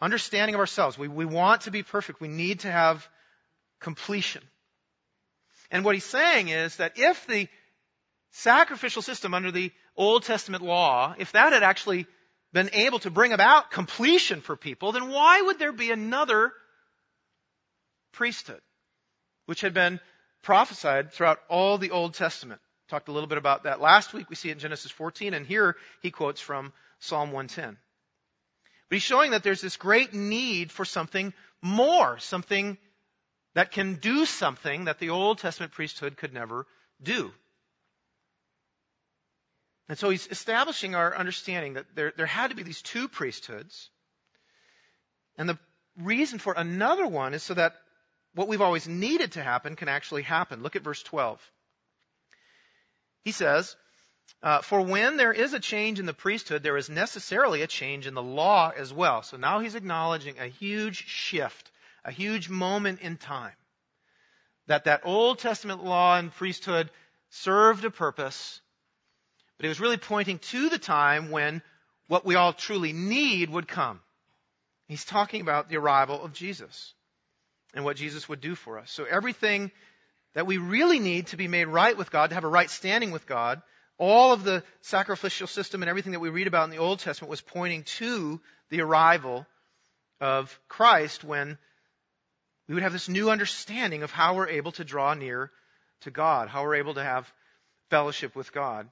understanding 0.00 0.54
of 0.54 0.60
ourselves. 0.60 0.98
We, 0.98 1.08
we 1.08 1.24
want 1.24 1.62
to 1.62 1.70
be 1.70 1.82
perfect. 1.82 2.20
We 2.20 2.28
need 2.28 2.60
to 2.60 2.70
have 2.70 3.08
completion. 3.80 4.42
And 5.70 5.84
what 5.84 5.94
he's 5.94 6.04
saying 6.04 6.48
is 6.48 6.76
that 6.76 6.92
if 6.96 7.26
the 7.26 7.48
sacrificial 8.32 9.00
system 9.00 9.32
under 9.32 9.50
the 9.50 9.72
Old 9.96 10.24
Testament 10.24 10.62
law, 10.62 11.14
if 11.18 11.32
that 11.32 11.52
had 11.52 11.62
actually 11.62 12.06
been 12.52 12.70
able 12.72 12.98
to 13.00 13.10
bring 13.10 13.32
about 13.32 13.70
completion 13.70 14.40
for 14.40 14.56
people, 14.56 14.92
then 14.92 15.08
why 15.08 15.40
would 15.42 15.58
there 15.58 15.72
be 15.72 15.90
another 15.90 16.52
priesthood, 18.12 18.60
which 19.46 19.62
had 19.62 19.74
been 19.74 20.00
prophesied 20.42 21.12
throughout 21.12 21.40
all 21.48 21.78
the 21.78 21.90
Old 21.90 22.14
Testament? 22.14 22.60
Talked 22.88 23.08
a 23.08 23.12
little 23.12 23.28
bit 23.28 23.38
about 23.38 23.64
that 23.64 23.80
last 23.80 24.12
week. 24.12 24.28
We 24.28 24.36
see 24.36 24.50
it 24.50 24.52
in 24.52 24.58
Genesis 24.58 24.90
14, 24.90 25.32
and 25.32 25.46
here 25.46 25.76
he 26.02 26.10
quotes 26.10 26.40
from 26.40 26.72
Psalm 26.98 27.32
110. 27.32 27.78
But 28.88 28.96
he's 28.96 29.02
showing 29.02 29.30
that 29.30 29.42
there's 29.42 29.62
this 29.62 29.78
great 29.78 30.12
need 30.12 30.70
for 30.70 30.84
something 30.84 31.32
more, 31.62 32.18
something 32.18 32.76
that 33.54 33.72
can 33.72 33.94
do 33.94 34.26
something 34.26 34.84
that 34.84 34.98
the 34.98 35.10
Old 35.10 35.38
Testament 35.38 35.72
priesthood 35.72 36.18
could 36.18 36.34
never 36.34 36.66
do. 37.02 37.32
And 39.92 39.98
so 39.98 40.08
he's 40.08 40.26
establishing 40.26 40.94
our 40.94 41.14
understanding 41.14 41.74
that 41.74 41.84
there, 41.94 42.14
there 42.16 42.24
had 42.24 42.48
to 42.48 42.56
be 42.56 42.62
these 42.62 42.80
two 42.80 43.08
priesthoods. 43.08 43.90
And 45.36 45.46
the 45.46 45.58
reason 45.98 46.38
for 46.38 46.54
another 46.56 47.06
one 47.06 47.34
is 47.34 47.42
so 47.42 47.52
that 47.52 47.74
what 48.34 48.48
we've 48.48 48.62
always 48.62 48.88
needed 48.88 49.32
to 49.32 49.42
happen 49.42 49.76
can 49.76 49.88
actually 49.88 50.22
happen. 50.22 50.62
Look 50.62 50.76
at 50.76 50.82
verse 50.82 51.02
12. 51.02 51.46
He 53.20 53.32
says, 53.32 53.76
uh, 54.42 54.62
For 54.62 54.80
when 54.80 55.18
there 55.18 55.30
is 55.30 55.52
a 55.52 55.60
change 55.60 56.00
in 56.00 56.06
the 56.06 56.14
priesthood, 56.14 56.62
there 56.62 56.78
is 56.78 56.88
necessarily 56.88 57.60
a 57.60 57.66
change 57.66 58.06
in 58.06 58.14
the 58.14 58.22
law 58.22 58.72
as 58.74 58.94
well. 58.94 59.22
So 59.22 59.36
now 59.36 59.60
he's 59.60 59.74
acknowledging 59.74 60.38
a 60.38 60.46
huge 60.46 61.06
shift, 61.06 61.70
a 62.02 62.10
huge 62.10 62.48
moment 62.48 63.02
in 63.02 63.18
time. 63.18 63.56
That 64.68 64.84
that 64.84 65.02
Old 65.04 65.38
Testament 65.38 65.84
law 65.84 66.16
and 66.16 66.32
priesthood 66.32 66.88
served 67.28 67.84
a 67.84 67.90
purpose, 67.90 68.62
but 69.62 69.66
it 69.66 69.70
was 69.70 69.80
really 69.80 69.96
pointing 69.96 70.40
to 70.40 70.70
the 70.70 70.78
time 70.78 71.30
when 71.30 71.62
what 72.08 72.26
we 72.26 72.34
all 72.34 72.52
truly 72.52 72.92
need 72.92 73.48
would 73.48 73.68
come. 73.68 74.00
He's 74.88 75.04
talking 75.04 75.40
about 75.40 75.68
the 75.68 75.76
arrival 75.76 76.20
of 76.20 76.32
Jesus 76.32 76.94
and 77.72 77.84
what 77.84 77.96
Jesus 77.96 78.28
would 78.28 78.40
do 78.40 78.56
for 78.56 78.80
us. 78.80 78.90
So 78.90 79.04
everything 79.04 79.70
that 80.34 80.48
we 80.48 80.58
really 80.58 80.98
need 80.98 81.28
to 81.28 81.36
be 81.36 81.46
made 81.46 81.66
right 81.66 81.96
with 81.96 82.10
God, 82.10 82.30
to 82.30 82.34
have 82.34 82.42
a 82.42 82.48
right 82.48 82.68
standing 82.68 83.12
with 83.12 83.24
God, 83.28 83.62
all 83.98 84.32
of 84.32 84.42
the 84.42 84.64
sacrificial 84.80 85.46
system 85.46 85.80
and 85.80 85.88
everything 85.88 86.10
that 86.10 86.18
we 86.18 86.28
read 86.28 86.48
about 86.48 86.64
in 86.64 86.70
the 86.70 86.78
Old 86.78 86.98
Testament 86.98 87.30
was 87.30 87.40
pointing 87.40 87.84
to 87.84 88.40
the 88.70 88.80
arrival 88.80 89.46
of 90.20 90.58
Christ 90.66 91.22
when 91.22 91.56
we 92.66 92.74
would 92.74 92.82
have 92.82 92.92
this 92.92 93.08
new 93.08 93.30
understanding 93.30 94.02
of 94.02 94.10
how 94.10 94.34
we're 94.34 94.48
able 94.48 94.72
to 94.72 94.82
draw 94.82 95.14
near 95.14 95.52
to 96.00 96.10
God, 96.10 96.48
how 96.48 96.64
we're 96.64 96.74
able 96.74 96.94
to 96.94 97.04
have 97.04 97.32
fellowship 97.90 98.34
with 98.34 98.52
God. 98.52 98.88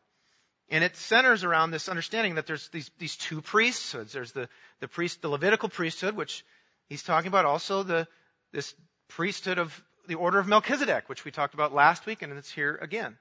And 0.70 0.84
it 0.84 0.96
centers 0.96 1.42
around 1.42 1.72
this 1.72 1.88
understanding 1.88 2.36
that 2.36 2.46
there's 2.46 2.68
these, 2.68 2.90
these 2.98 3.16
two 3.16 3.42
priesthoods. 3.42 4.12
There's 4.12 4.32
the, 4.32 4.48
the 4.78 4.86
priest, 4.86 5.20
the 5.20 5.28
Levitical 5.28 5.68
priesthood, 5.68 6.14
which 6.14 6.44
he's 6.88 7.02
talking 7.02 7.28
about 7.28 7.44
also 7.44 7.82
the, 7.82 8.06
this 8.52 8.72
priesthood 9.08 9.58
of 9.58 9.82
the 10.06 10.14
order 10.14 10.38
of 10.38 10.46
Melchizedek, 10.46 11.08
which 11.08 11.24
we 11.24 11.32
talked 11.32 11.54
about 11.54 11.74
last 11.74 12.06
week, 12.06 12.22
and 12.22 12.32
it's 12.32 12.50
here 12.50 12.78
again, 12.80 13.18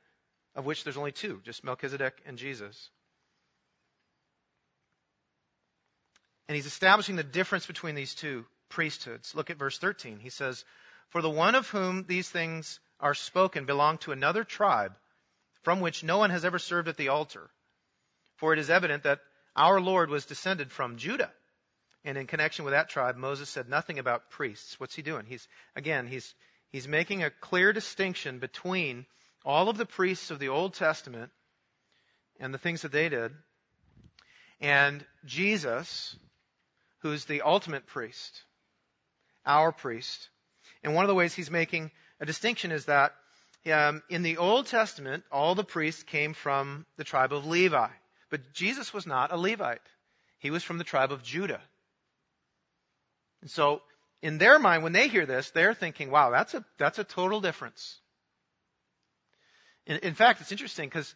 of 0.56 0.66
which 0.66 0.84
there's 0.84 0.98
only 0.98 1.12
two, 1.12 1.42
just 1.44 1.64
Melchizedek 1.64 2.14
and 2.26 2.38
Jesus. 2.38 2.90
And 6.48 6.56
he's 6.56 6.66
establishing 6.68 7.16
the 7.16 7.24
difference 7.24 7.66
between 7.66 7.96
these 7.96 8.14
two 8.14 8.46
priesthoods. 8.70 9.34
Look 9.36 9.50
at 9.50 9.58
verse 9.58 9.78
13. 9.78 10.20
He 10.20 10.30
says, 10.30 10.66
For 11.10 11.22
the 11.22 11.30
one 11.30 11.56
of 11.56 11.68
whom 11.70 12.06
these 12.08 12.30
things 12.30 12.80
are 13.00 13.14
spoken 13.14 13.66
belonged 13.66 14.02
to 14.02 14.12
another 14.12 14.44
tribe, 14.44 14.96
from 15.64 15.82
which 15.82 16.04
no 16.04 16.18
one 16.18 16.30
has 16.30 16.46
ever 16.46 16.60
served 16.60 16.88
at 16.88 16.98
the 16.98 17.10
altar. 17.10 17.50
For 18.38 18.54
it 18.54 18.60
is 18.60 18.70
evident 18.70 19.04
that 19.04 19.20
our 19.56 19.82
Lord 19.82 20.10
was 20.10 20.26
descended 20.26 20.72
from 20.72 20.98
Judah. 20.98 21.32
And 22.06 22.18
in 22.18 22.28
connection 22.28 22.64
with 22.64 22.74
that 22.74 22.90
tribe, 22.90 23.18
Moses 23.18 23.50
said 23.50 23.68
nothing 23.68 24.00
about 24.00 24.30
priests. 24.30 24.80
What's 24.80 24.96
he 24.96 25.02
doing? 25.02 25.26
He's, 25.26 25.48
again, 25.76 26.08
he's, 26.08 26.34
he's 26.70 26.88
making 26.88 27.24
a 27.24 27.30
clear 27.30 27.74
distinction 27.74 28.40
between 28.40 29.06
all 29.44 29.70
of 29.70 29.78
the 29.78 29.86
priests 29.86 30.32
of 30.32 30.40
the 30.40 30.50
Old 30.50 30.74
Testament 30.74 31.32
and 32.40 32.54
the 32.54 32.58
things 32.58 32.84
that 32.84 32.92
they 32.92 33.10
did, 33.10 33.34
and 34.62 35.06
Jesus, 35.26 36.16
who's 37.00 37.26
the 37.26 37.42
ultimate 37.42 37.86
priest, 37.86 38.44
our 39.46 39.72
priest. 39.72 40.30
And 40.84 40.94
one 40.94 41.04
of 41.04 41.10
the 41.10 41.16
ways 41.16 41.34
he's 41.34 41.52
making 41.52 41.92
a 42.20 42.26
distinction 42.26 42.72
is 42.72 42.86
that 42.86 43.14
um, 43.68 44.02
in 44.10 44.24
the 44.24 44.38
Old 44.38 44.68
Testament, 44.68 45.24
all 45.32 45.56
the 45.56 45.64
priests 45.64 46.04
came 46.04 46.34
from 46.34 46.86
the 46.98 47.04
tribe 47.04 47.34
of 47.34 47.46
Levi. 47.46 47.90
But 48.30 48.54
Jesus 48.54 48.94
was 48.94 49.06
not 49.06 49.32
a 49.32 49.38
Levite. 49.38 49.82
He 50.40 50.52
was 50.52 50.64
from 50.64 50.78
the 50.78 50.84
tribe 50.84 51.12
of 51.12 51.24
Judah. 51.24 51.62
And 53.42 53.50
so 53.50 53.82
in 54.22 54.38
their 54.38 54.60
mind, 54.60 54.84
when 54.84 54.94
they 54.94 55.08
hear 55.08 55.26
this, 55.26 55.52
they're 55.52 55.74
thinking, 55.74 56.12
wow, 56.12 56.30
that's 56.30 56.54
a, 56.54 56.64
that's 56.78 57.00
a 57.00 57.04
total 57.04 57.42
difference. 57.42 58.00
In, 59.86 59.98
in 60.00 60.14
fact, 60.14 60.42
it's 60.42 60.52
interesting 60.52 60.88
because 60.88 61.14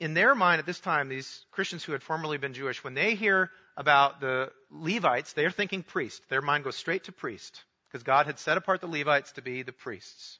in 0.00 0.14
their 0.14 0.34
mind 0.34 0.58
at 0.58 0.66
this 0.66 0.80
time, 0.80 1.08
these 1.08 1.44
Christians 1.50 1.84
who 1.84 1.92
had 1.92 2.02
formerly 2.02 2.38
been 2.38 2.54
Jewish, 2.54 2.82
when 2.82 2.94
they 2.94 3.14
hear 3.14 3.50
about 3.76 4.20
the 4.20 4.50
Levites, 4.70 5.32
they're 5.32 5.50
thinking 5.50 5.82
priest. 5.82 6.22
Their 6.28 6.42
mind 6.42 6.64
goes 6.64 6.76
straight 6.76 7.04
to 7.04 7.12
priest 7.12 7.62
because 7.88 8.02
God 8.02 8.26
had 8.26 8.38
set 8.38 8.56
apart 8.56 8.80
the 8.80 8.86
Levites 8.86 9.32
to 9.32 9.42
be 9.42 9.62
the 9.62 9.72
priests. 9.72 10.38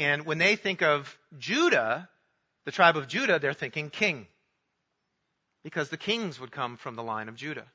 And 0.00 0.24
when 0.24 0.38
they 0.38 0.56
think 0.56 0.80
of 0.80 1.16
Judah, 1.38 2.08
the 2.64 2.72
tribe 2.72 2.96
of 2.96 3.06
Judah, 3.06 3.38
they're 3.38 3.52
thinking 3.52 3.90
king 3.90 4.26
because 5.62 5.90
the 5.90 5.98
kings 5.98 6.40
would 6.40 6.50
come 6.50 6.78
from 6.78 6.94
the 6.96 7.02
line 7.02 7.28
of 7.28 7.36
Judah. 7.36 7.66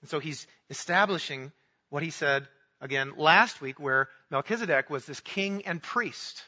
And 0.00 0.10
so 0.10 0.18
he's 0.18 0.46
establishing 0.68 1.52
what 1.88 2.02
he 2.02 2.10
said 2.10 2.48
again 2.80 3.12
last 3.16 3.60
week, 3.60 3.78
where 3.78 4.08
Melchizedek 4.28 4.90
was 4.90 5.06
this 5.06 5.20
king 5.20 5.62
and 5.66 5.80
priest. 5.80 6.42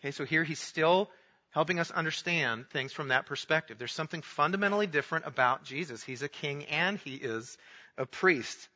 Okay, 0.00 0.10
so 0.10 0.24
here 0.24 0.42
he's 0.42 0.58
still 0.58 1.08
helping 1.50 1.78
us 1.78 1.92
understand 1.92 2.66
things 2.70 2.92
from 2.92 3.08
that 3.08 3.26
perspective. 3.26 3.78
There's 3.78 3.92
something 3.92 4.22
fundamentally 4.22 4.88
different 4.88 5.24
about 5.24 5.62
Jesus. 5.62 6.02
He's 6.02 6.22
a 6.22 6.28
king 6.28 6.64
and 6.64 6.98
he 6.98 7.14
is 7.14 7.56
a 7.96 8.06
priest, 8.06 8.68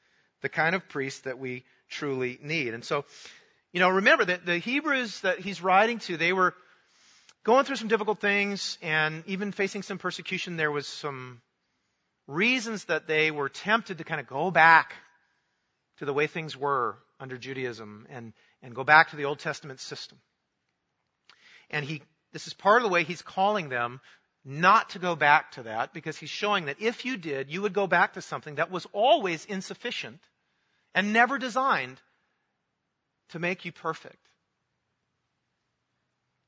the 0.43 0.49
kind 0.49 0.77
of 0.77 0.89
priest 0.89 1.25
that 1.25 1.41
we 1.41 1.65
truly 1.91 2.39
need. 2.41 2.73
And 2.73 2.85
so, 2.85 3.05
you 3.73 3.81
know, 3.81 3.91
remember 3.91 4.25
that 4.25 4.47
the 4.47 4.59
Hebrews 4.59 5.21
that 5.21 5.41
he's 5.41 5.63
writing 5.63 5.99
to, 6.01 6.17
they 6.17 6.33
were 6.33 6.55
going 7.45 7.65
through 7.65 7.77
some 7.77 7.89
difficult 7.89 8.21
things 8.21 8.79
and 8.83 9.23
even 9.27 9.53
facing 9.53 9.83
some 9.83 9.99
persecution. 9.99 10.57
There 10.57 10.71
was 10.71 10.87
some 10.87 11.43
reasons 12.27 12.85
that 12.87 13.07
they 13.07 13.31
were 13.31 13.49
tempted 13.49 13.99
to 13.99 14.05
kind 14.05 14.21
of 14.21 14.27
go 14.27 14.51
back 14.51 14.95
to 15.99 16.05
the 16.05 16.13
way 16.13 16.27
things 16.27 16.57
were 16.57 16.97
under 17.21 17.37
Judaism 17.37 18.07
and, 18.11 18.33
and 18.63 18.75
go 18.75 18.85
back 18.85 19.11
to 19.11 19.17
the 19.17 19.25
Old 19.25 19.39
Testament 19.39 19.81
system. 19.81 20.19
And 21.71 21.85
he, 21.85 22.03
this 22.33 22.47
is 22.47 22.55
part 22.55 22.79
of 22.79 22.85
the 22.85 22.93
way 22.93 23.05
he's 23.05 23.23
calling 23.23 23.69
them 23.69 24.01
not 24.45 24.91
to 24.91 24.99
go 24.99 25.15
back 25.15 25.53
to 25.53 25.65
that 25.65 25.93
because 25.93 26.17
he's 26.17 26.31
showing 26.31 26.67
that 26.67 26.81
if 26.81 27.05
you 27.05 27.17
did, 27.17 27.51
you 27.51 27.63
would 27.63 27.75
go 27.75 27.87
back 27.87 28.15
to 28.15 28.23
something 28.23 28.55
that 28.55 28.71
was 28.71 28.87
always 28.93 29.45
insufficient 29.45 30.21
and 30.95 31.13
never 31.13 31.37
designed 31.39 32.01
to 33.31 33.39
make 33.39 33.65
you 33.65 33.73
perfect. 33.73 34.17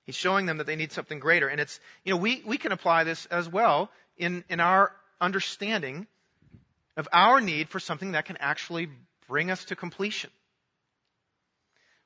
He's 0.04 0.16
showing 0.16 0.46
them 0.46 0.58
that 0.58 0.66
they 0.66 0.76
need 0.76 0.92
something 0.92 1.20
greater. 1.20 1.49
And 1.49 1.60
it's, 1.60 1.78
you 2.04 2.12
know, 2.12 2.16
we, 2.16 2.42
we 2.44 2.58
can 2.58 2.72
apply 2.72 3.04
this 3.04 3.26
as 3.26 3.49
well 3.49 3.90
in, 4.16 4.44
in 4.49 4.58
our 4.60 4.92
understanding 5.20 6.06
of 6.96 7.08
our 7.12 7.40
need 7.40 7.68
for 7.68 7.78
something 7.78 8.12
that 8.12 8.25
can 8.25 8.37
actually 8.38 8.88
bring 9.28 9.50
us 9.50 9.66
to 9.66 9.76
completion. 9.76 10.30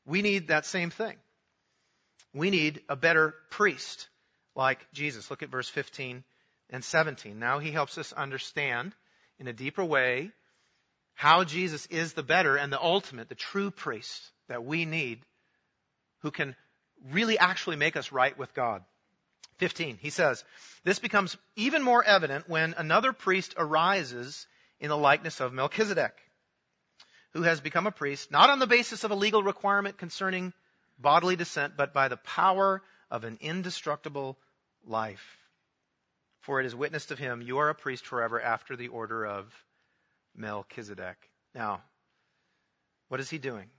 We 0.05 0.21
need 0.21 0.49
that 0.49 0.67
same 0.67 0.91
thing. 0.91 1.17
We 2.35 2.51
need 2.51 2.83
a 2.89 2.97
better 2.97 3.35
priest 3.51 4.09
like 4.55 4.87
Jesus. 4.93 5.31
Look 5.31 5.43
at 5.43 5.49
verse 5.49 5.69
15 5.69 6.25
and 6.71 6.85
17. 6.85 7.39
Now 7.39 7.59
he 7.59 7.71
helps 7.71 7.97
us 7.97 8.13
understand 8.13 8.93
in 9.39 9.49
a 9.49 9.53
deeper 9.53 9.85
way 9.85 10.31
how 11.15 11.45
Jesus 11.45 11.87
is 11.87 12.13
the 12.13 12.23
better 12.23 12.57
and 12.57 12.73
the 12.73 12.83
ultimate, 12.83 13.29
the 13.29 13.35
true 13.35 13.71
priest 13.71 14.21
that 14.49 14.65
we 14.65 14.85
need 14.85 15.21
who 16.21 16.31
can 16.31 16.57
really 17.11 17.39
actually 17.39 17.77
make 17.77 17.97
us 17.97 18.13
right 18.13 18.37
with 18.39 18.55
God. 18.55 18.83
15, 19.59 19.99
he 20.01 20.11
says, 20.11 20.45
This 20.85 20.99
becomes 20.99 21.37
even 21.57 21.83
more 21.83 22.03
evident 22.03 22.49
when 22.49 22.75
another 22.77 23.13
priest 23.13 23.55
arises 23.57 24.47
in 24.81 24.89
the 24.89 24.97
likeness 24.97 25.41
of 25.41 25.53
Melchizedek, 25.53 26.15
who 27.33 27.43
has 27.43 27.61
become 27.61 27.87
a 27.87 27.93
priest 27.93 28.31
not 28.31 28.51
on 28.51 28.59
the 28.59 28.67
basis 28.67 29.05
of 29.05 29.11
a 29.11 29.17
legal 29.17 29.43
requirement 29.43 29.99
concerning 29.99 30.53
bodily 30.99 31.37
descent, 31.37 31.75
but 31.77 31.93
by 31.93 32.09
the 32.09 32.17
power 32.17 32.83
of 33.11 33.25
an 33.25 33.39
indestructible 33.41 34.39
life. 34.87 35.39
For 36.41 36.61
it 36.61 36.67
is 36.67 36.75
witnessed 36.75 37.11
of 37.11 37.19
him, 37.19 37.43
you 37.43 37.59
are 37.59 37.71
a 37.71 37.75
priest 37.75 38.07
forever 38.07 38.41
after 38.41 38.77
the 38.77 38.89
order 38.89 39.25
of 39.25 39.53
Melchizedek. 40.37 41.17
Now, 41.55 41.83
what 43.09 43.21
is 43.21 43.31
he 43.31 43.39
doing? 43.39 43.71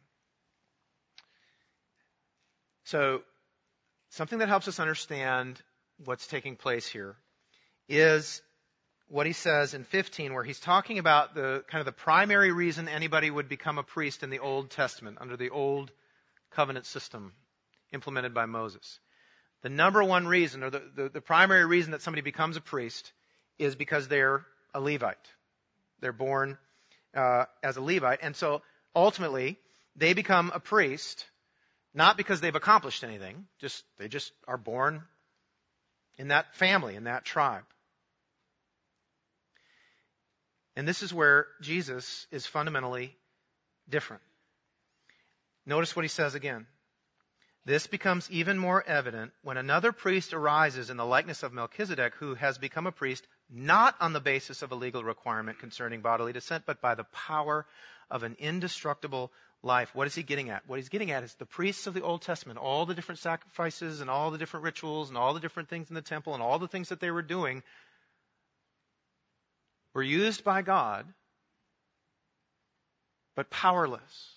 So, 2.85 3.21
something 4.09 4.39
that 4.39 4.47
helps 4.47 4.67
us 4.67 4.79
understand 4.79 5.61
what's 6.03 6.27
taking 6.27 6.55
place 6.55 6.87
here 6.87 7.15
is 7.89 8.41
what 9.07 9.25
he 9.25 9.33
says 9.33 9.73
in 9.73 9.83
15 9.83 10.33
where 10.33 10.43
he's 10.43 10.59
talking 10.59 10.99
about 10.99 11.35
the 11.35 11.63
kind 11.67 11.79
of 11.79 11.85
the 11.85 11.91
primary 11.91 12.51
reason 12.51 12.87
anybody 12.87 13.29
would 13.29 13.49
become 13.49 13.77
a 13.77 13.83
priest 13.83 14.23
in 14.23 14.29
the 14.29 14.39
Old 14.39 14.69
Testament 14.69 15.17
under 15.19 15.37
the 15.37 15.49
old 15.49 15.91
covenant 16.51 16.85
system 16.85 17.33
implemented 17.91 18.33
by 18.33 18.45
Moses. 18.45 18.99
The 19.63 19.69
number 19.69 20.03
one 20.03 20.27
reason 20.27 20.63
or 20.63 20.69
the, 20.69 20.81
the, 20.95 21.09
the 21.09 21.21
primary 21.21 21.65
reason 21.65 21.91
that 21.91 22.01
somebody 22.01 22.21
becomes 22.21 22.57
a 22.57 22.61
priest 22.61 23.11
is 23.57 23.75
because 23.75 24.07
they're 24.07 24.45
a 24.73 24.79
Levite. 24.79 25.17
They're 26.01 26.13
born 26.13 26.57
uh, 27.15 27.45
as 27.63 27.77
a 27.77 27.81
Levite. 27.81 28.19
And 28.21 28.35
so 28.35 28.61
ultimately, 28.95 29.57
they 29.95 30.13
become 30.13 30.51
a 30.53 30.59
priest 30.59 31.25
not 31.95 32.17
because 32.17 32.41
they've 32.41 32.53
accomplished 32.53 33.03
anything, 33.03 33.47
just 33.59 33.83
they 33.97 34.09
just 34.09 34.31
are 34.47 34.57
born 34.57 35.01
in 36.17 36.27
that 36.27 36.53
family, 36.55 36.95
in 36.95 37.05
that 37.05 37.25
tribe. 37.25 37.63
And 40.75 40.85
this 40.85 41.01
is 41.01 41.13
where 41.13 41.47
Jesus 41.61 42.27
is 42.31 42.45
fundamentally 42.45 43.15
different. 43.89 44.21
Notice 45.65 45.95
what 45.95 46.03
he 46.03 46.09
says 46.09 46.35
again. 46.35 46.67
This 47.63 47.87
becomes 47.87 48.29
even 48.29 48.59
more 48.59 48.83
evident 48.85 49.31
when 49.41 49.57
another 49.57 49.91
priest 49.91 50.33
arises 50.33 50.91
in 50.91 50.97
the 50.97 51.05
likeness 51.05 51.41
of 51.41 51.53
Melchizedek, 51.53 52.13
who 52.15 52.35
has 52.35 52.59
become 52.59 52.85
a 52.85 52.91
priest 52.91 53.25
not 53.49 53.95
on 53.99 54.13
the 54.13 54.19
basis 54.19 54.61
of 54.61 54.71
a 54.71 54.75
legal 54.75 55.03
requirement 55.03 55.59
concerning 55.59 56.01
bodily 56.01 56.33
descent, 56.33 56.65
but 56.67 56.81
by 56.81 56.93
the 56.93 57.05
power 57.05 57.65
of 58.09 58.23
an 58.23 58.35
indestructible 58.39 59.31
life. 59.63 59.93
What 59.95 60.07
is 60.07 60.15
he 60.15 60.23
getting 60.23 60.49
at? 60.49 60.67
What 60.67 60.77
he's 60.77 60.89
getting 60.89 61.11
at 61.11 61.23
is 61.23 61.33
the 61.35 61.45
priests 61.45 61.87
of 61.87 61.93
the 61.93 62.01
Old 62.01 62.21
Testament, 62.21 62.59
all 62.59 62.85
the 62.85 62.93
different 62.93 63.19
sacrifices 63.19 64.01
and 64.01 64.09
all 64.09 64.31
the 64.31 64.37
different 64.37 64.63
rituals 64.63 65.09
and 65.09 65.17
all 65.17 65.33
the 65.33 65.39
different 65.39 65.69
things 65.69 65.89
in 65.89 65.95
the 65.95 66.01
temple 66.01 66.33
and 66.33 66.43
all 66.43 66.59
the 66.59 66.67
things 66.67 66.89
that 66.89 66.99
they 66.99 67.11
were 67.11 67.21
doing 67.21 67.63
were 69.93 70.03
used 70.03 70.43
by 70.43 70.61
God, 70.61 71.05
but 73.35 73.49
powerless 73.49 74.35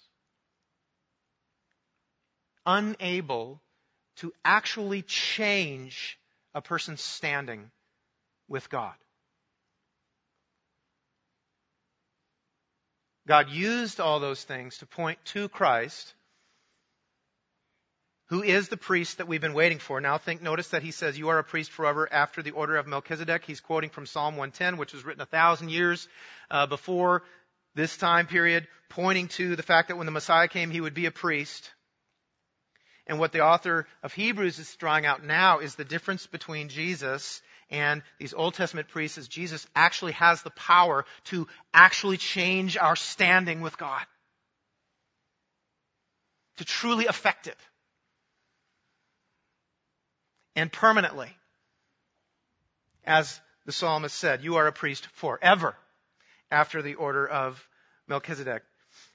unable 2.69 3.63
to 4.17 4.33
actually 4.45 5.01
change 5.03 6.19
a 6.55 6.61
person's 6.61 7.01
standing 7.01 7.71
with 8.47 8.69
God. 8.69 8.95
God 13.29 13.51
used 13.51 14.01
all 14.01 14.21
those 14.21 14.43
things 14.43 14.79
to 14.79 14.87
point 14.87 15.19
to 15.27 15.51
Christ, 15.51 16.15
who 18.31 18.43
is 18.43 18.69
the 18.69 18.79
priest 18.79 19.19
that 19.19 19.29
we've 19.29 19.41
been 19.41 19.53
waiting 19.53 19.79
for. 19.79 20.01
Now 20.01 20.17
think, 20.17 20.41
notice 20.41 20.69
that 20.69 20.83
he 20.83 20.93
says, 20.93 21.19
you 21.19 21.29
are 21.29 21.39
a 21.39 21.45
priest 21.45 21.71
forever 21.71 22.09
after 22.11 22.43
the 22.43 22.53
order 22.53 22.77
of 22.77 22.87
Melchizedek. 22.87 23.45
He's 23.45 23.61
quoting 23.61 23.91
from 23.91 24.07
Psalm 24.07 24.37
110, 24.37 24.79
which 24.79 24.95
was 24.95 25.05
written 25.05 25.21
a 25.21 25.27
thousand 25.27 25.71
years 25.71 26.09
uh, 26.51 26.67
before 26.67 27.23
this 27.75 27.99
time 27.99 28.27
period, 28.27 28.67
pointing 28.89 29.29
to 29.29 29.57
the 29.57 29.63
fact 29.63 29.89
that 29.89 29.97
when 29.97 30.07
the 30.07 30.13
Messiah 30.13 30.49
came, 30.49 30.71
he 30.71 30.81
would 30.81 30.95
be 30.95 31.05
a 31.05 31.11
priest. 31.11 31.71
And 33.07 33.19
what 33.19 33.33
the 33.33 33.45
author 33.45 33.87
of 34.03 34.15
Hebrews 34.15 34.59
is 34.59 34.75
drawing 34.77 35.05
out 35.05 35.23
now 35.23 35.59
is 35.59 35.75
the 35.75 35.85
difference 35.85 36.27
between 36.27 36.71
Jesus 36.71 37.43
and 37.71 38.03
these 38.19 38.33
Old 38.33 38.55
Testament 38.55 38.89
priests 38.89 39.19
is 39.19 39.29
Jesus 39.29 39.67
actually 39.77 40.13
has 40.13 40.43
the 40.43 40.51
power 40.51 41.05
to 41.25 41.47
actually 41.75 42.17
change 42.17 42.77
our 42.79 42.97
standing 42.97 43.61
with 43.61 43.77
God. 43.77 44.05
To 46.57 46.65
truly 46.65 47.07
affect 47.07 47.47
it. 47.47 47.59
And 50.57 50.73
permanently. 50.73 51.31
As 53.05 53.41
the 53.67 53.73
psalmist 53.73 54.17
said, 54.17 54.43
you 54.43 54.57
are 54.57 54.67
a 54.67 54.73
priest 54.73 55.07
forever 55.13 55.77
after 56.51 56.81
the 56.81 56.95
order 56.95 57.27
of 57.27 57.67
Melchizedek. 58.07 58.63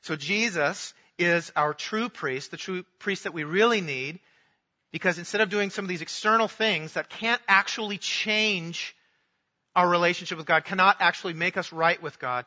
So 0.01 0.15
Jesus 0.15 0.93
is 1.17 1.51
our 1.55 1.73
true 1.73 2.09
priest, 2.09 2.51
the 2.51 2.57
true 2.57 2.83
priest 2.99 3.23
that 3.23 3.33
we 3.33 3.43
really 3.43 3.81
need, 3.81 4.19
because 4.93 5.17
instead 5.17 5.41
of 5.41 5.49
doing 5.49 5.71
some 5.71 5.83
of 5.83 5.89
these 5.89 6.03
external 6.03 6.47
things 6.47 6.93
that 6.93 7.09
can't 7.09 7.41
actually 7.47 7.97
change 7.97 8.95
our 9.75 9.89
relationship 9.89 10.37
with 10.37 10.45
God, 10.45 10.65
cannot 10.65 10.97
actually 10.99 11.33
make 11.33 11.57
us 11.57 11.73
right 11.73 12.01
with 12.01 12.19
God, 12.19 12.45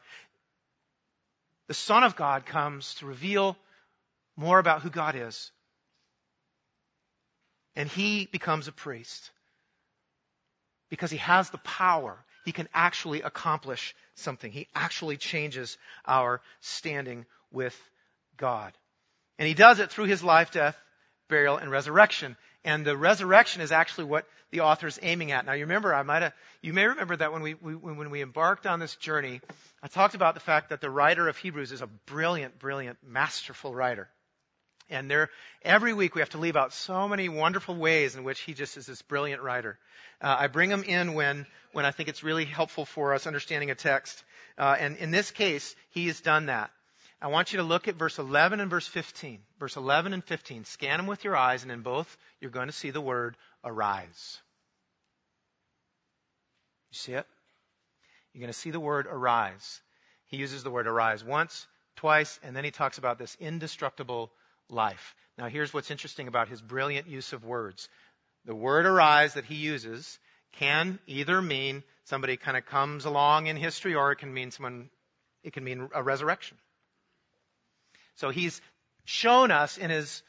the 1.67 1.75
Son 1.75 2.05
of 2.05 2.15
God 2.15 2.47
comes 2.47 2.95
to 2.95 3.07
reveal 3.07 3.57
more 4.37 4.61
about 4.61 4.83
who 4.83 4.91
God 4.91 5.17
is. 5.17 5.51
And 7.75 7.89
he 7.89 8.27
becomes 8.27 8.69
a 8.69 8.73
priest. 8.73 9.33
Because 10.89 11.11
he 11.11 11.17
has 11.17 11.51
the 11.51 11.59
power. 11.59 12.17
He 12.45 12.53
can 12.53 12.69
actually 12.73 13.23
accomplish 13.23 13.93
something. 14.15 14.53
He 14.53 14.69
actually 14.73 15.17
changes 15.17 15.79
our 16.07 16.41
standing 16.61 17.27
with 17.51 17.77
God. 18.37 18.73
And 19.37 19.49
he 19.49 19.55
does 19.55 19.81
it 19.81 19.91
through 19.91 20.05
his 20.05 20.23
life, 20.23 20.53
death, 20.53 20.81
burial, 21.29 21.57
and 21.57 21.71
resurrection. 21.71 22.37
And 22.65 22.85
the 22.85 22.97
resurrection 22.97 23.63
is 23.63 23.73
actually 23.73 24.05
what 24.05 24.27
the 24.51 24.61
author 24.61 24.87
is 24.87 24.99
aiming 25.03 25.33
at. 25.33 25.47
Now, 25.47 25.53
you 25.53 25.65
remember, 25.65 25.95
I 25.95 26.03
might 26.03 26.23
have, 26.23 26.33
you 26.63 26.73
may 26.73 26.87
remember 26.87 27.17
that 27.17 27.33
when 27.33 27.43
we, 27.43 27.55
we, 27.55 27.75
when 27.75 28.11
we 28.11 28.23
embarked 28.23 28.67
on 28.67 28.81
this 28.81 28.97
journey, 28.97 29.41
I 29.83 29.89
talked 29.89 30.15
about 30.15 30.35
the 30.35 30.41
fact 30.41 30.71
that 30.71 30.81
the 30.81 30.91
writer 30.91 31.29
of 31.29 31.37
Hebrews 31.37 31.73
is 31.73 31.83
a 31.83 31.89
brilliant, 32.07 32.59
brilliant, 32.59 32.99
masterful 33.07 33.75
writer. 33.75 34.09
And 34.89 35.11
there, 35.11 35.31
every 35.63 35.93
week 35.93 36.15
we 36.15 36.21
have 36.21 36.31
to 36.31 36.39
leave 36.39 36.57
out 36.57 36.73
so 36.73 37.09
many 37.09 37.29
wonderful 37.29 37.75
ways 37.75 38.15
in 38.15 38.23
which 38.23 38.41
he 38.41 38.55
just 38.55 38.77
is 38.77 38.87
this 38.87 39.03
brilliant 39.03 39.43
writer. 39.43 39.79
Uh, 40.21 40.37
I 40.39 40.47
bring 40.47 40.71
him 40.71 40.85
in 40.85 41.15
when, 41.15 41.47
when 41.73 41.85
I 41.85 41.91
think 41.91 42.09
it's 42.09 42.23
really 42.23 42.45
helpful 42.45 42.85
for 42.85 43.13
us 43.13 43.27
understanding 43.27 43.71
a 43.71 43.75
text. 43.75 44.23
Uh, 44.57 44.77
and 44.79 44.97
in 44.97 45.11
this 45.11 45.31
case, 45.33 45.75
he 45.91 46.07
has 46.07 46.21
done 46.21 46.47
that. 46.47 46.71
I 47.21 47.29
want 47.29 47.53
you 47.53 47.59
to 47.59 47.63
look 47.63 47.89
at 47.89 47.95
verse 47.95 48.19
11 48.19 48.61
and 48.61 48.71
verse 48.71 48.87
15. 48.87 49.41
Verse 49.59 49.77
11 49.77 50.13
and 50.13 50.23
15. 50.23 50.65
Scan 50.65 50.99
them 50.99 51.07
with 51.07 51.25
your 51.25 51.37
eyes, 51.37 51.63
and 51.63 51.73
in 51.73 51.81
both, 51.81 52.17
you're 52.41 52.51
going 52.51 52.67
to 52.67 52.73
see 52.73 52.91
the 52.91 53.01
word 53.01 53.37
arise. 53.65 54.39
You 56.91 56.99
see 56.99 57.13
it? 57.13 57.27
You're 58.33 58.41
going 58.41 58.53
to 58.53 58.59
see 58.59 58.71
the 58.71 58.81
word 58.81 59.07
arise. 59.07 59.81
He 60.27 60.37
uses 60.37 60.63
the 60.63 60.71
word 60.71 60.87
arise 60.87 61.25
once, 61.25 61.67
twice, 61.97 62.39
and 62.43 62.55
then 62.55 62.65
he 62.65 62.71
talks 62.71 62.99
about 62.99 63.19
this 63.19 63.37
indestructible 63.41 64.31
life. 64.69 65.15
Now, 65.39 65.49
here's 65.49 65.73
what's 65.73 65.91
interesting 65.91 66.29
about 66.29 66.49
his 66.49 66.61
brilliant 66.61 67.09
use 67.09 67.33
of 67.33 67.45
words. 67.45 67.89
The 68.45 68.55
word 68.55 68.85
arise 68.85 69.35
that 69.35 69.45
he 69.47 69.55
uses 69.55 70.19
can 70.53 70.99
either 71.07 71.41
mean 71.41 71.83
somebody 72.05 72.37
kind 72.37 72.57
of 72.57 72.67
comes 72.67 73.07
along 73.07 73.47
in 73.47 73.57
history, 73.57 73.95
or 73.95 74.13
it 74.13 74.17
can 74.17 74.33
mean 74.33 74.51
someone, 74.51 74.91
it 75.43 75.53
can 75.55 75.65
mean 75.65 75.89
a 75.95 76.03
resurrection. 76.03 76.59
So 78.17 78.31
he's 78.31 78.61
shown 79.05 79.51
us 79.51 79.79
in 79.79 79.91
his 79.91 80.23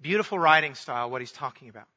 beautiful 0.00 0.38
writing 0.38 0.74
style 0.74 1.10
what 1.10 1.20
he's 1.20 1.32
talking 1.32 1.68
about. 1.68 1.88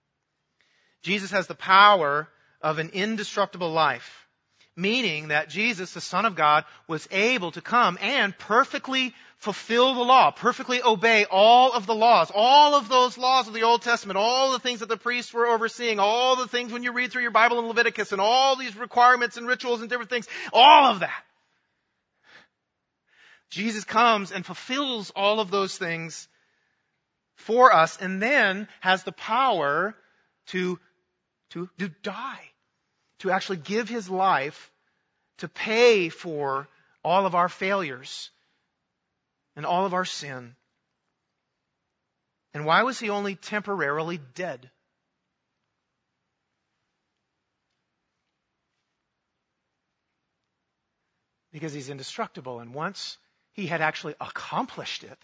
Jesus 1.01 1.31
has 1.31 1.47
the 1.47 1.55
power 1.55 2.27
of 2.61 2.79
an 2.79 2.89
indestructible 2.93 3.71
life, 3.71 4.27
meaning 4.75 5.27
that 5.27 5.49
Jesus, 5.49 5.93
the 5.93 6.01
Son 6.01 6.25
of 6.25 6.35
God, 6.35 6.63
was 6.87 7.07
able 7.11 7.51
to 7.51 7.61
come 7.61 7.97
and 8.01 8.37
perfectly 8.37 9.13
fulfill 9.37 9.93
the 9.93 10.01
law, 10.01 10.31
perfectly 10.31 10.81
obey 10.81 11.25
all 11.29 11.73
of 11.73 11.85
the 11.85 11.93
laws, 11.93 12.31
all 12.33 12.75
of 12.75 12.87
those 12.87 13.17
laws 13.17 13.49
of 13.49 13.53
the 13.53 13.63
Old 13.63 13.81
Testament, 13.81 14.17
all 14.17 14.53
the 14.53 14.59
things 14.59 14.79
that 14.79 14.87
the 14.87 14.95
priests 14.95 15.33
were 15.33 15.45
overseeing, 15.45 15.99
all 15.99 16.37
the 16.37 16.47
things 16.47 16.71
when 16.71 16.83
you 16.83 16.93
read 16.93 17.11
through 17.11 17.23
your 17.23 17.31
Bible 17.31 17.59
in 17.59 17.67
Leviticus 17.67 18.13
and 18.13 18.21
all 18.21 18.55
these 18.55 18.77
requirements 18.77 19.35
and 19.35 19.45
rituals 19.45 19.81
and 19.81 19.89
different 19.89 20.09
things, 20.09 20.27
all 20.53 20.85
of 20.85 21.01
that. 21.01 21.23
Jesus 23.53 23.83
comes 23.83 24.31
and 24.31 24.43
fulfills 24.43 25.11
all 25.15 25.39
of 25.39 25.51
those 25.51 25.77
things 25.77 26.27
for 27.35 27.71
us 27.71 27.97
and 28.01 28.19
then 28.19 28.67
has 28.79 29.03
the 29.03 29.11
power 29.11 29.95
to, 30.47 30.79
to, 31.51 31.69
to 31.77 31.89
die, 32.01 32.49
to 33.19 33.29
actually 33.29 33.57
give 33.57 33.87
his 33.87 34.09
life 34.09 34.71
to 35.37 35.47
pay 35.47 36.09
for 36.09 36.67
all 37.03 37.27
of 37.27 37.35
our 37.35 37.47
failures 37.47 38.31
and 39.55 39.67
all 39.67 39.85
of 39.85 39.93
our 39.93 40.05
sin. 40.05 40.55
And 42.55 42.65
why 42.65 42.81
was 42.81 42.99
he 42.99 43.11
only 43.11 43.35
temporarily 43.35 44.19
dead? 44.33 44.71
Because 51.51 51.71
he's 51.71 51.89
indestructible. 51.89 52.59
And 52.59 52.73
once 52.73 53.19
he 53.53 53.67
had 53.67 53.81
actually 53.81 54.15
accomplished 54.19 55.03
it, 55.03 55.19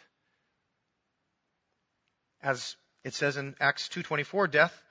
as 2.41 2.75
it 3.03 3.13
says 3.13 3.37
in 3.37 3.55
Acts 3.59 3.89
2:24, 3.89 4.49
death 4.49 4.83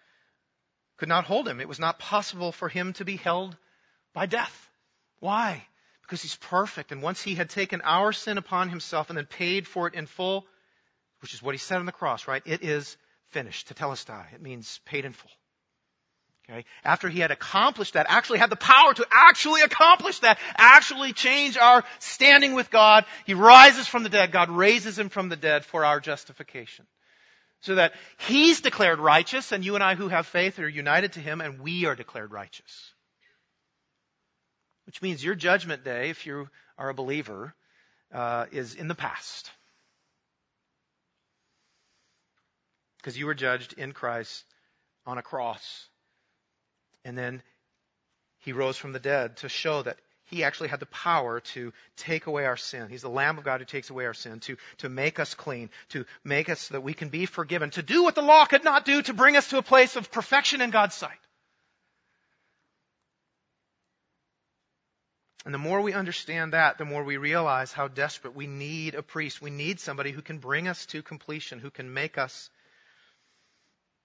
could 0.99 1.09
not 1.09 1.25
hold 1.25 1.49
him. 1.49 1.61
It 1.61 1.69
was 1.69 1.79
not 1.79 1.99
possible 1.99 2.53
for 2.53 2.69
him 2.69 2.93
to 2.95 3.05
be 3.05 3.17
held 3.17 3.57
by 4.13 4.27
death. 4.27 4.71
Why? 5.21 5.67
because 6.09 6.23
he's 6.23 6.37
perfect. 6.37 6.91
And 6.91 7.03
once 7.03 7.21
he 7.21 7.35
had 7.35 7.51
taken 7.51 7.83
our 7.83 8.13
sin 8.13 8.39
upon 8.39 8.71
himself 8.71 9.11
and 9.11 9.19
then 9.19 9.27
paid 9.27 9.69
for 9.69 9.87
it 9.87 9.95
in 9.95 10.07
full, 10.07 10.47
which 11.21 11.35
is 11.35 11.43
what 11.43 11.55
he 11.55 11.59
said 11.59 11.79
on 11.79 11.87
the 11.87 11.93
cross, 11.93 12.27
right? 12.27 12.43
It 12.47 12.65
is 12.65 12.97
finished. 13.29 13.69
Tetelestai. 13.69 14.33
It 14.33 14.41
means 14.41 14.81
paid 14.87 15.05
in 15.05 15.13
full. 15.13 15.31
Okay. 16.51 16.65
After 16.83 17.09
he 17.11 17.21
had 17.21 17.31
accomplished 17.31 17.95
that, 17.95 18.07
actually 18.09 18.39
had 18.39 18.49
the 18.49 18.57
power 18.57 18.95
to 18.95 19.07
actually 19.11 19.61
accomplish 19.61 20.21
that, 20.21 20.39
actually 20.57 21.13
change 21.13 21.59
our 21.59 21.85
standing 21.99 22.55
with 22.55 22.71
God, 22.71 23.05
he 23.27 23.35
rises 23.35 23.87
from 23.87 24.03
the 24.03 24.09
dead. 24.09 24.33
God 24.33 24.49
raises 24.49 24.99
him 24.99 25.11
from 25.11 25.29
the 25.29 25.37
dead 25.37 25.67
for 25.67 25.85
our 25.85 26.01
justification. 26.01 26.87
So 27.61 27.75
that 27.75 27.93
he's 28.19 28.63
declared 28.63 28.99
righteous 28.99 29.53
and 29.53 29.65
you 29.65 29.75
and 29.75 29.85
I 29.85 29.95
who 29.95 30.09
have 30.09 30.27
faith 30.27 30.59
are 30.59 30.69
united 30.69 31.15
to 31.15 31.21
him 31.21 31.41
and 31.41 31.61
we 31.61 31.85
are 31.85 31.95
declared 31.95 32.33
righteous. 32.33 32.93
Which 34.87 35.03
means 35.03 35.23
your 35.23 35.35
judgment 35.35 35.85
day, 35.85 36.09
if 36.09 36.25
you 36.25 36.49
are 36.79 36.89
a 36.89 36.95
believer, 36.95 37.55
uh, 38.15 38.47
is 38.53 38.75
in 38.75 38.89
the 38.89 38.95
past. 38.95 39.51
Because 42.97 43.19
you 43.19 43.27
were 43.27 43.35
judged 43.35 43.75
in 43.75 43.93
Christ 43.93 44.45
on 45.05 45.19
a 45.19 45.23
cross. 45.23 45.89
And 47.09 47.17
then 47.17 47.43
he 48.41 48.53
rose 48.53 48.77
from 48.77 48.93
the 48.93 48.99
dead 48.99 49.39
to 49.39 49.49
show 49.49 49.81
that 49.81 49.97
he 50.27 50.45
actually 50.45 50.69
had 50.69 50.79
the 50.79 50.85
power 50.85 51.41
to 51.41 51.73
take 51.97 52.27
away 52.27 52.45
our 52.45 52.59
sin. 52.59 52.91
He's 52.91 53.01
the 53.01 53.09
Lamb 53.09 53.39
of 53.39 53.45
God 53.45 53.63
who 53.63 53.65
takes 53.65 53.89
away 53.89 54.05
our 54.05 54.13
sin, 54.13 54.41
to, 54.41 54.59
to 54.79 54.91
make 54.91 55.19
us 55.19 55.33
clean, 55.33 55.71
to 55.89 56.05
make 56.23 56.51
us 56.51 56.61
so 56.61 56.75
that 56.75 56.83
we 56.83 56.93
can 56.93 57.09
be 57.09 57.25
forgiven, 57.25 57.71
to 57.71 57.83
do 57.83 58.03
what 58.03 58.15
the 58.15 58.21
law 58.21 58.45
could 58.45 58.63
not 58.63 58.85
do, 58.85 59.01
to 59.01 59.15
bring 59.15 59.39
us 59.39 59.49
to 59.49 59.57
a 59.57 59.63
place 59.63 59.97
of 59.97 60.13
perfection 60.13 60.61
in 60.61 60.69
God's 60.69 60.97
sight. 60.97 61.17
And 65.47 65.55
the 65.55 65.59
more 65.59 65.81
we 65.81 65.95
understand 65.95 66.53
that, 66.53 66.77
the 66.77 66.85
more 66.85 67.05
we 67.05 67.17
realize 67.17 67.73
how 67.73 67.89
desperate 67.89 68.37
we 68.37 68.47
need 68.47 68.95
a 68.95 69.03
priest. 69.03 69.41
We 69.41 69.49
need 69.49 69.81
somebody 69.81 70.11
who 70.11 70.21
can 70.21 70.41
bring 70.41 70.69
us 70.69 70.85
to 70.87 71.01
completion, 71.03 71.59
who 71.59 71.71
can 71.71 71.95
make 71.95 72.19
us 72.19 72.51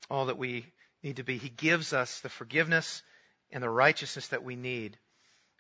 all 0.10 0.28
that 0.28 0.38
we 0.38 0.68
need 1.04 1.18
to 1.18 1.24
be. 1.24 1.38
He 1.38 1.50
gives 1.50 1.94
us 1.94 2.20
the 2.22 2.30
forgiveness 2.30 3.04
and 3.52 3.64
the 3.64 3.70
righteousness 3.70 4.28
that 4.30 4.44
we 4.44 4.56
need 4.56 4.98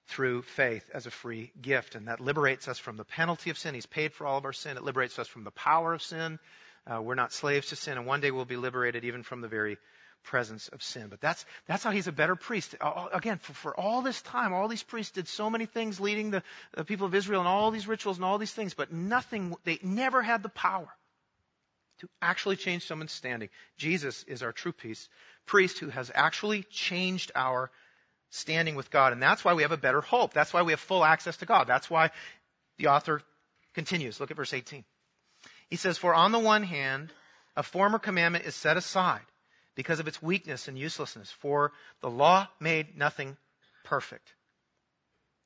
through 0.08 0.42
faith 0.42 0.90
as 0.94 1.06
a 1.06 1.12
free 1.12 1.52
gift. 1.62 1.96
And 1.96 2.08
that 2.08 2.20
liberates 2.20 2.68
us 2.68 2.80
from 2.80 2.98
the 2.98 3.06
penalty 3.06 3.50
of 3.50 3.58
sin. 3.58 3.74
He's 3.74 3.86
paid 3.86 4.14
for 4.14 4.26
all 4.28 4.38
of 4.38 4.46
our 4.46 4.54
sin. 4.54 4.78
It 4.78 4.84
liberates 4.84 5.20
us 5.20 5.28
from 5.28 5.44
the 5.44 5.52
power 5.52 5.94
of 5.94 6.02
sin. 6.02 6.40
Uh, 6.86 7.02
we're 7.02 7.16
not 7.16 7.32
slaves 7.32 7.70
to 7.70 7.76
sin. 7.76 7.98
And 7.98 8.06
one 8.06 8.20
day 8.20 8.32
we'll 8.32 8.46
be 8.46 8.58
liberated 8.58 9.06
even 9.06 9.24
from 9.24 9.42
the 9.42 9.48
very 9.48 9.78
presence 10.24 10.68
of 10.70 10.82
sin. 10.82 11.08
But 11.10 11.22
that's, 11.22 11.46
that's 11.68 11.84
how 11.84 11.92
he's 11.92 12.08
a 12.08 12.12
better 12.12 12.36
priest. 12.36 12.76
Again, 13.14 13.38
for, 13.38 13.54
for 13.54 13.80
all 13.80 14.02
this 14.02 14.22
time, 14.22 14.54
all 14.54 14.68
these 14.68 14.84
priests 14.84 15.14
did 15.14 15.28
so 15.28 15.50
many 15.50 15.66
things 15.66 16.00
leading 16.00 16.32
the, 16.32 16.44
the 16.76 16.86
people 16.86 17.06
of 17.06 17.16
Israel 17.16 17.42
and 17.42 17.48
all 17.48 17.72
these 17.72 17.88
rituals 17.88 18.18
and 18.18 18.26
all 18.26 18.38
these 18.38 18.54
things, 18.54 18.74
but 18.74 18.92
nothing, 18.92 19.56
they 19.64 19.80
never 19.84 20.22
had 20.22 20.44
the 20.44 20.50
power 20.50 20.88
to 22.00 22.10
actually 22.22 22.56
change 22.56 22.86
someone's 22.86 23.12
standing. 23.12 23.50
Jesus 23.78 24.24
is 24.24 24.44
our 24.44 24.52
true 24.52 24.72
peace, 24.72 25.08
priest 25.46 25.80
who 25.80 25.90
has 25.90 26.12
actually 26.14 26.64
changed 26.64 27.32
our 27.36 27.72
standing 28.30 28.76
with 28.76 28.90
God. 28.90 29.14
And 29.14 29.22
that's 29.22 29.46
why 29.46 29.54
we 29.54 29.62
have 29.62 29.72
a 29.72 29.78
better 29.78 30.02
hope. 30.02 30.34
That's 30.34 30.54
why 30.54 30.64
we 30.64 30.72
have 30.72 30.80
full 30.80 31.06
access 31.06 31.38
to 31.38 31.46
God. 31.46 31.66
That's 31.68 31.90
why 31.90 32.12
the 32.78 32.88
author 32.88 33.22
continues. 33.74 34.20
Look 34.20 34.32
at 34.32 34.38
verse 34.38 34.54
18. 34.54 34.84
He 35.70 35.76
says, 35.76 35.98
For 35.98 36.14
on 36.14 36.32
the 36.32 36.40
one 36.40 36.64
hand, 36.64 37.12
a 37.56 37.64
former 37.64 38.00
commandment 38.00 38.46
is 38.46 38.56
set 38.56 38.78
aside 38.78 39.22
because 39.76 40.00
of 40.00 40.08
its 40.08 40.22
weakness 40.22 40.68
and 40.68 40.78
uselessness, 40.78 41.32
for 41.32 41.72
the 42.02 42.10
law 42.10 42.48
made 42.60 42.98
nothing 42.98 43.38
perfect. 43.84 44.34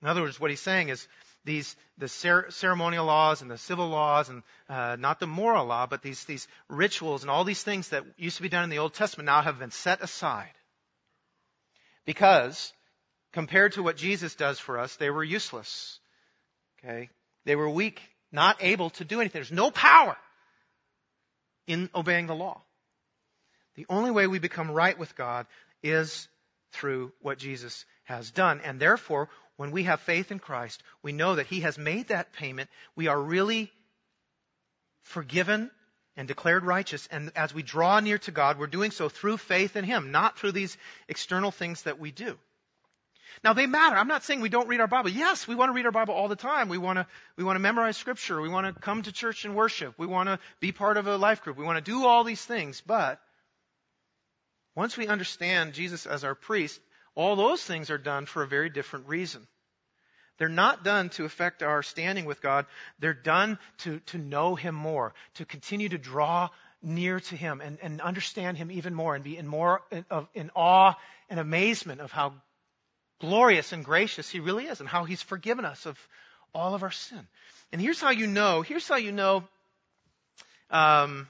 In 0.02 0.08
other 0.08 0.22
words, 0.22 0.40
what 0.40 0.50
he's 0.52 0.62
saying 0.62 0.90
is 0.90 1.08
these 1.48 1.76
the 1.98 2.08
ceremonial 2.08 3.06
laws 3.06 3.42
and 3.42 3.50
the 3.50 3.58
civil 3.58 3.88
laws 3.88 4.30
and 4.30 4.44
uh, 4.70 4.98
not 5.00 5.20
the 5.20 5.26
moral 5.26 5.66
law, 5.66 5.88
but 5.88 6.04
these 6.04 6.24
these 6.26 6.48
rituals 6.70 7.24
and 7.24 7.32
all 7.32 7.44
these 7.44 7.64
things 7.64 7.90
that 7.90 8.04
used 8.18 8.36
to 8.36 8.44
be 8.44 8.50
done 8.50 8.66
in 8.66 8.70
the 8.70 8.78
Old 8.78 8.94
Testament 8.94 9.26
now 9.26 9.42
have 9.42 9.58
been 9.58 9.72
set 9.72 10.04
aside 10.04 10.52
because 12.06 12.74
compared 13.34 13.74
to 13.74 13.84
what 13.84 13.98
Jesus 13.98 14.36
does 14.36 14.60
for 14.60 14.78
us, 14.78 14.96
they 14.98 15.10
were 15.10 15.24
useless. 15.24 16.00
Okay, 16.80 17.10
they 17.46 17.56
were 17.56 17.70
weak, 17.70 18.02
not 18.32 18.58
able 18.60 18.92
to 18.92 19.06
do 19.06 19.20
anything. 19.22 19.40
There's 19.40 19.52
no 19.52 19.72
power 19.72 20.16
in 21.66 21.90
obeying 21.96 22.28
the 22.28 22.36
law. 22.36 22.62
The 23.76 23.86
only 23.90 24.12
way 24.12 24.28
we 24.28 24.40
become 24.40 24.70
right 24.70 24.98
with 24.98 25.16
God 25.16 25.48
is 25.82 26.28
through 26.74 27.14
what 27.22 27.38
Jesus 27.38 27.86
has 28.04 28.32
done. 28.32 28.62
And 28.64 28.80
therefore, 28.80 29.30
when 29.58 29.72
we 29.72 29.84
have 29.84 30.00
faith 30.02 30.32
in 30.32 30.40
Christ, 30.40 30.82
we 31.02 31.12
know 31.12 31.36
that 31.36 31.48
He 31.48 31.62
has 31.62 31.78
made 31.78 32.08
that 32.08 32.34
payment. 32.34 32.70
We 32.96 33.08
are 33.08 33.20
really 33.20 33.72
forgiven 35.02 35.72
and 36.16 36.28
declared 36.28 36.64
righteous. 36.64 37.08
And 37.12 37.32
as 37.36 37.54
we 37.54 37.64
draw 37.64 38.00
near 38.00 38.18
to 38.20 38.32
God, 38.32 38.58
we're 38.58 38.68
doing 38.68 38.92
so 38.92 39.10
through 39.10 39.38
faith 39.38 39.76
in 39.76 39.84
Him, 39.84 40.12
not 40.12 40.38
through 40.38 40.54
these 40.54 40.78
external 41.08 41.52
things 41.52 41.84
that 41.84 42.00
we 42.00 42.12
do. 42.12 42.38
Now 43.44 43.54
they 43.54 43.68
matter. 43.68 43.96
I'm 43.96 44.08
not 44.08 44.24
saying 44.24 44.42
we 44.42 44.50
don't 44.50 44.68
read 44.68 44.80
our 44.80 44.88
Bible. 44.88 45.10
Yes, 45.10 45.48
we 45.48 45.56
want 45.56 45.70
to 45.70 45.74
read 45.74 45.86
our 45.86 45.92
Bible 45.92 46.14
all 46.14 46.28
the 46.28 46.36
time. 46.36 46.70
We 46.70 46.78
want 46.78 46.98
to, 46.98 47.08
we 47.36 47.44
want 47.44 47.56
to 47.56 47.62
memorize 47.62 47.98
scripture. 47.98 48.42
We 48.42 48.50
want 48.50 48.74
to 48.74 48.82
come 48.82 49.04
to 49.04 49.12
church 49.12 49.46
and 49.46 49.56
worship. 49.56 49.94
We 49.98 50.08
want 50.08 50.28
to 50.28 50.40
be 50.60 50.72
part 50.72 50.98
of 50.98 51.08
a 51.08 51.18
life 51.18 51.44
group. 51.44 51.58
We 51.58 51.66
want 51.66 51.84
to 51.84 51.92
do 51.92 52.06
all 52.06 52.24
these 52.24 52.44
things. 52.44 52.82
But 52.86 53.20
once 54.76 54.98
we 54.98 55.08
understand 55.08 55.74
Jesus 55.74 56.06
as 56.06 56.24
our 56.24 56.36
priest, 56.36 56.80
all 57.18 57.36
those 57.36 57.64
things 57.64 57.90
are 57.90 57.98
done 57.98 58.28
for 58.28 58.44
a 58.44 58.48
very 58.48 58.70
different 58.70 59.08
reason. 59.08 59.48
They're 60.38 60.50
not 60.50 60.84
done 60.84 61.10
to 61.10 61.26
affect 61.26 61.64
our 61.64 61.82
standing 61.82 62.26
with 62.26 62.44
God. 62.44 62.68
They're 63.00 63.16
done 63.16 63.58
to, 63.80 64.00
to 64.12 64.20
know 64.20 64.54
Him 64.54 64.76
more, 64.76 65.16
to 65.34 65.46
continue 65.46 65.90
to 65.90 65.98
draw 65.98 66.50
near 66.84 67.20
to 67.20 67.36
Him 67.36 67.60
and, 67.60 67.80
and 67.82 68.02
understand 68.02 68.56
Him 68.56 68.70
even 68.72 68.94
more 68.94 69.16
and 69.16 69.24
be 69.24 69.36
in 69.36 69.48
more 69.48 69.82
in, 69.92 70.06
of, 70.12 70.28
in 70.36 70.52
awe 70.56 70.94
and 71.28 71.40
amazement 71.40 72.02
of 72.02 72.12
how 72.12 72.36
glorious 73.20 73.74
and 73.74 73.84
gracious 73.84 74.30
He 74.30 74.40
really 74.40 74.68
is 74.68 74.80
and 74.80 74.88
how 74.88 75.04
He's 75.04 75.24
forgiven 75.24 75.66
us 75.66 75.88
of 75.88 75.98
all 76.54 76.76
of 76.76 76.84
our 76.84 76.92
sin. 76.92 77.28
And 77.72 77.82
here's 77.82 78.00
how 78.00 78.12
you 78.12 78.28
know, 78.28 78.62
here's 78.62 78.88
how 78.88 78.98
you 78.98 79.12
know 79.12 79.44
um, 80.70 81.28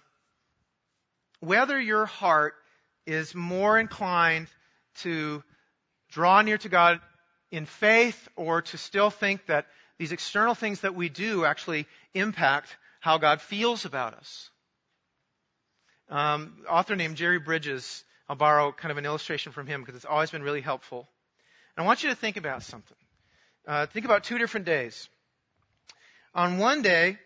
whether 1.39 1.79
your 1.79 2.05
heart 2.05 2.55
is 3.05 3.33
more 3.33 3.79
inclined 3.79 4.47
to 4.97 5.41
draw 6.11 6.41
near 6.41 6.57
to 6.57 6.69
God 6.69 6.99
in 7.51 7.65
faith 7.65 8.27
or 8.35 8.61
to 8.61 8.77
still 8.77 9.09
think 9.09 9.45
that 9.47 9.65
these 9.97 10.11
external 10.11 10.55
things 10.55 10.81
that 10.81 10.95
we 10.95 11.09
do 11.09 11.45
actually 11.45 11.87
impact 12.13 12.75
how 12.99 13.17
God 13.17 13.41
feels 13.41 13.85
about 13.85 14.13
us. 14.13 14.49
Um, 16.09 16.63
author 16.69 16.95
named 16.95 17.17
Jerry 17.17 17.39
Bridges, 17.39 18.03
I'll 18.29 18.35
borrow 18.35 18.71
kind 18.71 18.91
of 18.91 18.97
an 18.97 19.05
illustration 19.05 19.51
from 19.51 19.67
him 19.67 19.81
because 19.81 19.95
it's 19.95 20.05
always 20.05 20.31
been 20.31 20.43
really 20.43 20.61
helpful. 20.61 21.07
And 21.75 21.83
I 21.83 21.87
want 21.87 22.03
you 22.03 22.09
to 22.09 22.15
think 22.15 22.37
about 22.37 22.63
something. 22.63 22.97
Uh, 23.67 23.85
think 23.87 24.05
about 24.05 24.23
two 24.23 24.37
different 24.37 24.65
days. 24.65 25.09
On 26.33 26.57
one 26.57 26.81
day, 26.81 27.17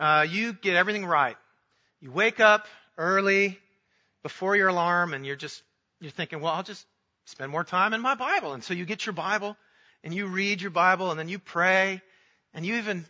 uh, 0.00 0.26
you 0.28 0.52
get 0.52 0.76
everything 0.76 1.04
right. 1.04 1.36
You 2.00 2.10
wake 2.10 2.40
up 2.40 2.66
early, 2.98 3.58
before 4.26 4.56
your 4.56 4.66
alarm 4.66 5.14
and 5.14 5.24
you're 5.24 5.36
just, 5.36 5.62
you're 6.00 6.10
thinking, 6.10 6.40
well, 6.40 6.52
I'll 6.52 6.64
just 6.64 6.84
spend 7.26 7.50
more 7.50 7.64
time 7.64 7.92
in 7.92 8.00
my 8.00 8.14
Bible. 8.14 8.54
And 8.54 8.64
so 8.64 8.72
you 8.72 8.84
get 8.84 9.04
your 9.04 9.12
Bible 9.12 9.56
and 10.02 10.14
you 10.14 10.26
read 10.26 10.62
your 10.62 10.70
Bible 10.70 11.10
and 11.10 11.18
then 11.18 11.28
you 11.28 11.38
pray 11.38 12.00
and 12.54 12.64
you 12.64 12.76
even 12.76 13.04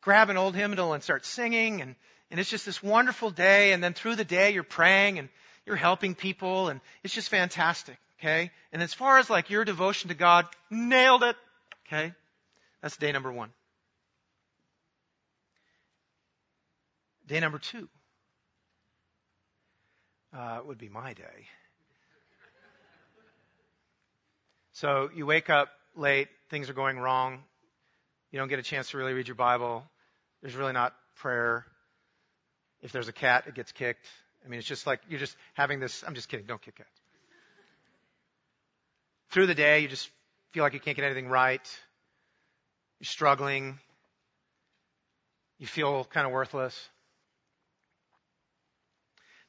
grab 0.00 0.30
an 0.30 0.36
old 0.36 0.54
hymnal 0.54 0.92
and 0.92 1.02
start 1.02 1.26
singing 1.26 1.82
and, 1.82 1.96
and 2.30 2.40
it's 2.40 2.48
just 2.48 2.64
this 2.64 2.82
wonderful 2.82 3.30
day 3.30 3.72
and 3.72 3.82
then 3.82 3.92
through 3.92 4.16
the 4.16 4.24
day 4.24 4.52
you're 4.52 4.62
praying 4.62 5.18
and 5.18 5.28
you're 5.66 5.76
helping 5.76 6.14
people 6.14 6.68
and 6.68 6.80
it's 7.02 7.12
just 7.12 7.28
fantastic. 7.28 7.98
Okay? 8.20 8.50
And 8.72 8.82
as 8.82 8.94
far 8.94 9.18
as 9.18 9.28
like 9.28 9.50
your 9.50 9.64
devotion 9.64 10.08
to 10.08 10.14
God, 10.14 10.46
nailed 10.70 11.24
it. 11.24 11.36
Okay? 11.86 12.14
That's 12.82 12.96
day 12.96 13.12
number 13.12 13.32
one. 13.32 13.50
Day 17.26 17.40
number 17.40 17.58
two 17.58 17.88
uh, 20.32 20.60
would 20.64 20.78
be 20.78 20.88
my 20.88 21.12
day. 21.12 21.48
So 24.76 25.08
you 25.14 25.24
wake 25.24 25.48
up 25.48 25.70
late, 25.96 26.28
things 26.50 26.68
are 26.68 26.74
going 26.74 26.98
wrong, 26.98 27.38
you 28.30 28.38
don't 28.38 28.48
get 28.48 28.58
a 28.58 28.62
chance 28.62 28.90
to 28.90 28.98
really 28.98 29.14
read 29.14 29.26
your 29.26 29.34
Bible, 29.34 29.82
there's 30.42 30.54
really 30.54 30.74
not 30.74 30.94
prayer. 31.14 31.64
If 32.82 32.92
there's 32.92 33.08
a 33.08 33.12
cat, 33.12 33.44
it 33.46 33.54
gets 33.54 33.72
kicked. 33.72 34.04
I 34.44 34.48
mean, 34.48 34.58
it's 34.58 34.68
just 34.68 34.86
like 34.86 35.00
you're 35.08 35.18
just 35.18 35.34
having 35.54 35.80
this. 35.80 36.04
I'm 36.06 36.14
just 36.14 36.28
kidding. 36.28 36.44
Don't 36.44 36.60
kick 36.60 36.76
cats. 36.76 37.00
Through 39.30 39.46
the 39.46 39.54
day, 39.54 39.80
you 39.80 39.88
just 39.88 40.10
feel 40.52 40.62
like 40.62 40.74
you 40.74 40.80
can't 40.80 40.94
get 40.94 41.06
anything 41.06 41.28
right. 41.28 41.66
You're 43.00 43.06
struggling. 43.06 43.78
You 45.58 45.66
feel 45.66 46.04
kind 46.04 46.26
of 46.26 46.34
worthless. 46.34 46.78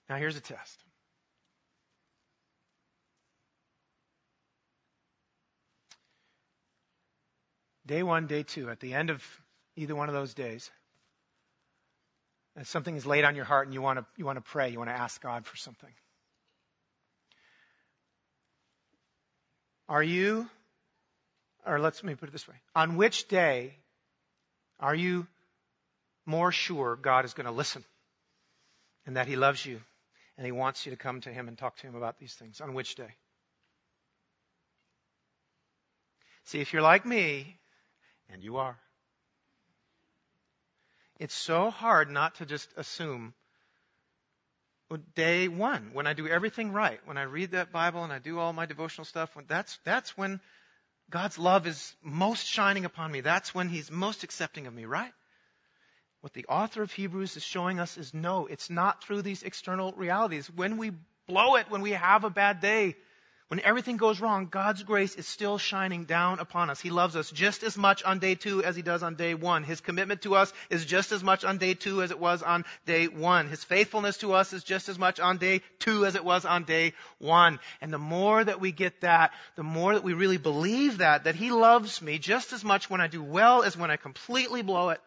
Now, 0.09 0.15
here's 0.15 0.37
a 0.37 0.41
test. 0.41 0.86
Day 7.87 8.03
one, 8.03 8.27
day 8.27 8.43
two, 8.43 8.69
at 8.69 8.81
the 8.81 8.93
end 8.93 9.09
of 9.09 9.23
either 9.77 9.95
one 9.95 10.09
of 10.09 10.13
those 10.13 10.33
days, 10.33 10.69
if 12.57 12.67
something 12.67 12.95
is 12.95 13.05
laid 13.05 13.23
on 13.23 13.35
your 13.35 13.45
heart 13.45 13.65
and 13.67 13.73
you 13.73 13.81
want 13.81 13.99
to, 13.99 14.05
you 14.17 14.25
want 14.25 14.37
to 14.37 14.41
pray, 14.41 14.69
you 14.69 14.77
want 14.77 14.89
to 14.89 14.95
ask 14.95 15.21
God 15.21 15.45
for 15.45 15.55
something. 15.55 15.91
Are 19.87 20.03
you, 20.03 20.49
or 21.65 21.79
let's 21.79 22.03
let 22.03 22.09
me 22.09 22.15
put 22.15 22.27
it 22.27 22.33
this 22.33 22.47
way, 22.47 22.55
on 22.75 22.97
which 22.97 23.29
day 23.29 23.73
are 24.81 24.95
you 24.95 25.25
more 26.25 26.51
sure 26.51 26.97
God 26.97 27.23
is 27.23 27.33
going 27.33 27.45
to 27.45 27.53
listen 27.53 27.85
and 29.05 29.15
that 29.15 29.27
He 29.27 29.37
loves 29.37 29.65
you 29.65 29.79
and 30.37 30.45
He 30.45 30.51
wants 30.51 30.85
you 30.85 30.91
to 30.91 30.97
come 30.97 31.21
to 31.21 31.29
Him 31.29 31.47
and 31.47 31.57
talk 31.57 31.77
to 31.77 31.87
Him 31.87 31.95
about 31.95 32.19
these 32.19 32.33
things? 32.33 32.59
On 32.59 32.73
which 32.73 32.95
day? 32.95 33.15
See, 36.43 36.59
if 36.59 36.73
you're 36.73 36.81
like 36.81 37.05
me, 37.05 37.55
and 38.29 38.43
you 38.43 38.57
are. 38.57 38.77
It's 41.19 41.33
so 41.33 41.69
hard 41.69 42.09
not 42.09 42.35
to 42.35 42.45
just 42.45 42.69
assume 42.77 43.33
day 45.15 45.47
one, 45.47 45.89
when 45.93 46.07
I 46.07 46.13
do 46.13 46.27
everything 46.27 46.71
right, 46.71 46.99
when 47.05 47.17
I 47.17 47.23
read 47.23 47.51
that 47.51 47.71
Bible 47.71 48.03
and 48.03 48.13
I 48.13 48.19
do 48.19 48.39
all 48.39 48.53
my 48.53 48.65
devotional 48.65 49.05
stuff, 49.05 49.35
that's, 49.47 49.77
that's 49.83 50.17
when 50.17 50.39
God's 51.09 51.37
love 51.37 51.67
is 51.67 51.95
most 52.01 52.45
shining 52.45 52.85
upon 52.85 53.11
me. 53.11 53.21
That's 53.21 53.53
when 53.53 53.67
He's 53.69 53.91
most 53.91 54.23
accepting 54.23 54.67
of 54.67 54.73
me, 54.73 54.85
right? 54.85 55.11
What 56.21 56.33
the 56.33 56.45
author 56.47 56.81
of 56.81 56.91
Hebrews 56.91 57.35
is 57.37 57.43
showing 57.43 57.79
us 57.79 57.97
is 57.97 58.13
no, 58.13 58.47
it's 58.47 58.69
not 58.69 59.03
through 59.03 59.21
these 59.21 59.43
external 59.43 59.91
realities. 59.93 60.49
When 60.49 60.77
we 60.77 60.91
blow 61.27 61.55
it, 61.55 61.69
when 61.69 61.81
we 61.81 61.91
have 61.91 62.23
a 62.23 62.29
bad 62.29 62.61
day, 62.61 62.95
when 63.49 63.61
everything 63.61 63.95
goes 63.95 64.19
wrong, 64.19 64.47
God's 64.51 64.83
grace 64.83 65.15
is 65.15 65.25
still 65.25 65.57
shining 65.57 66.03
down 66.03 66.39
upon 66.39 66.69
us. 66.69 66.81
He 66.81 66.89
loves 66.89 67.15
us 67.15 67.31
just 67.31 67.63
as 67.63 67.77
much 67.77 68.03
on 68.03 68.19
day 68.19 68.35
two 68.35 68.61
as 68.61 68.75
he 68.75 68.81
does 68.81 69.03
on 69.03 69.15
day 69.15 69.35
one. 69.35 69.63
His 69.63 69.79
commitment 69.79 70.23
to 70.23 70.35
us 70.35 70.51
is 70.69 70.85
just 70.85 71.13
as 71.13 71.23
much 71.23 71.45
on 71.45 71.57
day 71.57 71.73
two 71.73 72.01
as 72.01 72.11
it 72.11 72.19
was 72.19 72.43
on 72.43 72.65
day 72.85 73.07
one. 73.07 73.47
His 73.47 73.63
faithfulness 73.63 74.17
to 74.17 74.33
us 74.33 74.51
is 74.51 74.65
just 74.65 74.89
as 74.89 74.99
much 74.99 75.21
on 75.21 75.37
day 75.37 75.61
two 75.79 76.05
as 76.05 76.15
it 76.15 76.25
was 76.25 76.43
on 76.43 76.65
day 76.65 76.91
one. 77.19 77.59
And 77.79 77.93
the 77.93 77.97
more 77.97 78.43
that 78.43 78.59
we 78.59 78.73
get 78.73 78.99
that, 79.01 79.31
the 79.55 79.63
more 79.63 79.93
that 79.93 80.03
we 80.03 80.13
really 80.13 80.37
believe 80.37 80.97
that, 80.97 81.23
that 81.23 81.35
he 81.35 81.49
loves 81.51 82.01
me 82.01 82.19
just 82.19 82.51
as 82.51 82.65
much 82.65 82.89
when 82.89 82.99
I 82.99 83.07
do 83.07 83.23
well 83.23 83.63
as 83.63 83.77
when 83.77 83.91
I 83.91 83.95
completely 83.95 84.61
blow 84.61 84.89
it. 84.89 84.99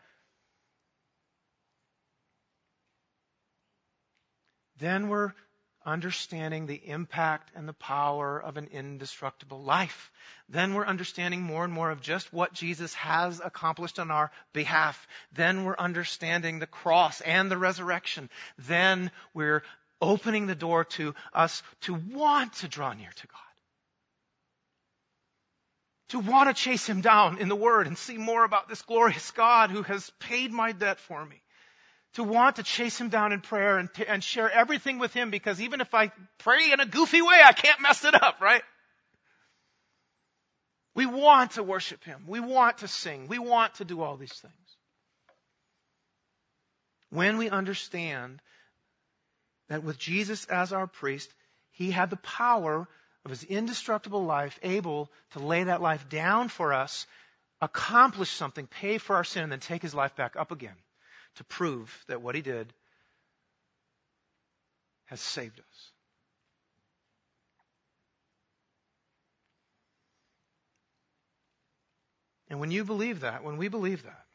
Then 4.79 5.09
we're 5.09 5.35
understanding 5.85 6.67
the 6.67 6.81
impact 6.89 7.51
and 7.55 7.67
the 7.67 7.73
power 7.73 8.39
of 8.39 8.57
an 8.57 8.69
indestructible 8.73 9.63
life. 9.63 10.11
Then 10.49 10.75
we're 10.75 10.87
understanding 10.87 11.43
more 11.43 11.65
and 11.65 11.73
more 11.73 11.91
of 11.91 12.01
just 12.01 12.33
what 12.33 12.53
Jesus 12.53 12.93
has 12.95 13.41
accomplished 13.43 13.99
on 13.99 14.11
our 14.11 14.31
behalf. 14.53 15.07
Then 15.33 15.65
we're 15.65 15.77
understanding 15.79 16.59
the 16.59 16.67
cross 16.67 17.21
and 17.21 17.51
the 17.51 17.59
resurrection. 17.59 18.29
Then 18.59 19.11
we're 19.33 19.63
opening 20.01 20.47
the 20.47 20.55
door 20.55 20.85
to 20.85 21.15
us 21.33 21.63
to 21.83 21.95
want 21.95 22.53
to 22.55 22.69
draw 22.69 22.93
near 22.93 23.11
to 23.17 23.27
God. 23.27 23.37
To 26.11 26.19
want 26.19 26.55
to 26.55 26.63
chase 26.63 26.89
him 26.89 27.01
down 27.01 27.39
in 27.39 27.49
the 27.49 27.57
Word 27.57 27.87
and 27.87 27.97
see 27.97 28.19
more 28.19 28.45
about 28.45 28.69
this 28.69 28.83
glorious 28.83 29.31
God 29.31 29.71
who 29.71 29.83
has 29.83 30.11
paid 30.19 30.53
my 30.53 30.73
debt 30.73 30.99
for 30.99 31.25
me 31.25 31.41
to 32.15 32.25
want 32.25 32.57
to 32.57 32.63
chase 32.63 33.01
him 33.01 33.09
down 33.09 33.33
in 33.33 33.41
prayer 33.41 33.79
and, 33.79 33.89
and 34.09 34.23
share 34.23 34.51
everything 34.51 34.99
with 34.99 35.15
him 35.15 35.31
because 35.31 35.61
even 35.61 35.81
if 35.81 35.95
I 35.95 36.11
pray 36.39 36.73
in 36.73 36.81
a 36.81 36.87
goofy 36.87 37.23
way, 37.23 37.41
I 37.45 37.53
can't 37.53 37.81
mess 37.81 38.05
it 38.05 38.21
up, 38.21 38.41
right? 38.41 38.63
We 40.95 41.07
want 41.07 41.53
to 41.53 41.63
worship 41.63 42.03
him. 42.03 42.25
We 42.27 42.41
want 42.41 42.79
to 42.79 42.89
sing. 42.89 43.29
We 43.29 43.39
want 43.39 43.75
to 43.77 43.85
do 43.85 44.03
all 44.03 44.17
these 44.17 44.33
things. 44.33 44.55
When 47.11 47.39
we 47.39 47.49
understand 47.49 48.41
that 49.69 49.85
with 49.85 49.99
Jesus 49.99 50.47
as 50.47 50.73
our 50.73 50.89
priest, 50.89 51.33
he 51.71 51.93
had 51.93 52.11
the 52.11 52.17
power 52.17 52.89
of 53.25 53.31
his 53.31 53.45
indestructible 53.45 54.25
life, 54.25 54.59
able 54.63 55.11
to 55.33 55.39
lay 55.39 55.65
that 55.65 55.81
life 55.81 56.09
down 56.09 56.49
for 56.49 56.73
us, 56.73 57.07
accomplish 57.61 58.31
something, 58.31 58.67
pay 58.67 58.99
for 58.99 59.15
our 59.15 59.25
sin, 59.25 59.45
and 59.45 59.53
then 59.53 59.61
take 59.61 59.83
his 59.83 59.95
life 59.95 60.17
back 60.17 60.35
up 60.37 60.51
again 60.51 60.75
to 61.37 61.45
prove 61.45 62.05
that 62.09 62.23
what 62.23 62.35
he 62.35 62.43
did 62.43 62.73
has 65.07 65.21
saved 65.21 65.59
us. 65.59 65.93
And 72.49 72.59
when 72.59 72.71
you 72.71 72.85
believe 72.85 73.21
that, 73.21 73.45
when 73.45 73.57
we 73.57 73.69
believe 73.69 74.03
that, 74.03 74.27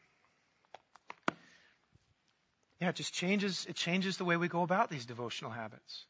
yeah, 2.80 2.90
it 2.90 2.96
just 2.96 3.12
changes, 3.12 3.66
it 3.68 3.76
changes 3.76 4.16
the 4.16 4.24
way 4.24 4.36
we 4.36 4.48
go 4.48 4.62
about 4.62 4.90
these 4.90 5.06
devotional 5.06 5.50
habits. 5.50 6.06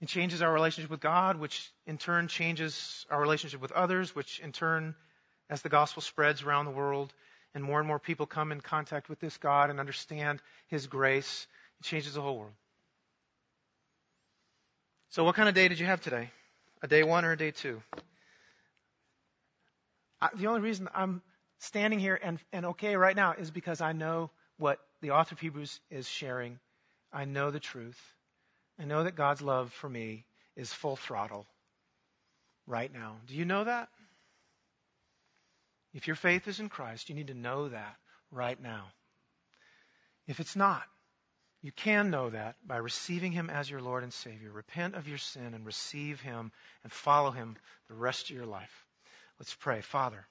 It 0.00 0.08
changes 0.08 0.40
our 0.40 0.52
relationship 0.52 0.90
with 0.90 1.00
God, 1.00 1.36
which 1.36 1.70
in 1.86 1.98
turn 1.98 2.28
changes 2.28 3.04
our 3.10 3.20
relationship 3.20 3.60
with 3.60 3.72
others, 3.72 4.14
which 4.14 4.40
in 4.40 4.52
turn 4.52 4.94
as 5.50 5.62
the 5.62 5.68
gospel 5.68 6.00
spreads 6.00 6.42
around 6.42 6.64
the 6.64 6.70
world 6.70 7.12
and 7.54 7.62
more 7.62 7.80
and 7.80 7.88
more 7.88 7.98
people 7.98 8.24
come 8.24 8.52
in 8.52 8.60
contact 8.60 9.08
with 9.08 9.18
this 9.18 9.36
God 9.36 9.68
and 9.68 9.80
understand 9.80 10.40
His 10.68 10.86
grace, 10.86 11.46
it 11.80 11.84
changes 11.84 12.14
the 12.14 12.22
whole 12.22 12.38
world. 12.38 12.52
So, 15.10 15.24
what 15.24 15.34
kind 15.34 15.48
of 15.48 15.54
day 15.56 15.66
did 15.66 15.80
you 15.80 15.86
have 15.86 16.00
today? 16.00 16.30
A 16.82 16.86
day 16.86 17.02
one 17.02 17.24
or 17.24 17.32
a 17.32 17.36
day 17.36 17.50
two? 17.50 17.82
I, 20.22 20.28
the 20.34 20.46
only 20.46 20.60
reason 20.60 20.88
I'm 20.94 21.20
standing 21.58 21.98
here 21.98 22.18
and, 22.22 22.38
and 22.52 22.66
okay 22.66 22.96
right 22.96 23.16
now 23.16 23.32
is 23.32 23.50
because 23.50 23.80
I 23.80 23.92
know 23.92 24.30
what 24.56 24.78
the 25.02 25.10
author 25.10 25.34
of 25.34 25.40
Hebrews 25.40 25.80
is 25.90 26.08
sharing. 26.08 26.60
I 27.12 27.24
know 27.24 27.50
the 27.50 27.60
truth. 27.60 28.00
I 28.78 28.84
know 28.84 29.02
that 29.02 29.16
God's 29.16 29.42
love 29.42 29.72
for 29.72 29.88
me 29.88 30.24
is 30.56 30.72
full 30.72 30.96
throttle 30.96 31.44
right 32.66 32.92
now. 32.92 33.16
Do 33.26 33.34
you 33.34 33.44
know 33.44 33.64
that? 33.64 33.88
If 35.92 36.06
your 36.06 36.16
faith 36.16 36.46
is 36.46 36.60
in 36.60 36.68
Christ, 36.68 37.08
you 37.08 37.14
need 37.14 37.28
to 37.28 37.34
know 37.34 37.68
that 37.68 37.96
right 38.30 38.60
now. 38.60 38.86
If 40.26 40.38
it's 40.40 40.54
not, 40.54 40.82
you 41.62 41.72
can 41.72 42.10
know 42.10 42.30
that 42.30 42.56
by 42.66 42.76
receiving 42.76 43.32
Him 43.32 43.50
as 43.50 43.68
your 43.68 43.82
Lord 43.82 44.02
and 44.02 44.12
Savior. 44.12 44.50
Repent 44.50 44.94
of 44.94 45.08
your 45.08 45.18
sin 45.18 45.52
and 45.54 45.66
receive 45.66 46.20
Him 46.20 46.52
and 46.84 46.92
follow 46.92 47.30
Him 47.30 47.56
the 47.88 47.94
rest 47.94 48.30
of 48.30 48.36
your 48.36 48.46
life. 48.46 48.86
Let's 49.38 49.54
pray. 49.54 49.80
Father, 49.80 50.26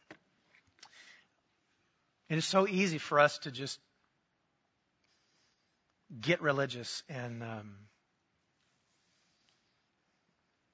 it 2.29 2.37
is 2.37 2.45
so 2.45 2.67
easy 2.67 2.97
for 2.97 3.19
us 3.19 3.37
to 3.39 3.51
just 3.51 3.79
get 6.21 6.41
religious 6.41 7.03
and 7.09 7.43
um, 7.43 7.75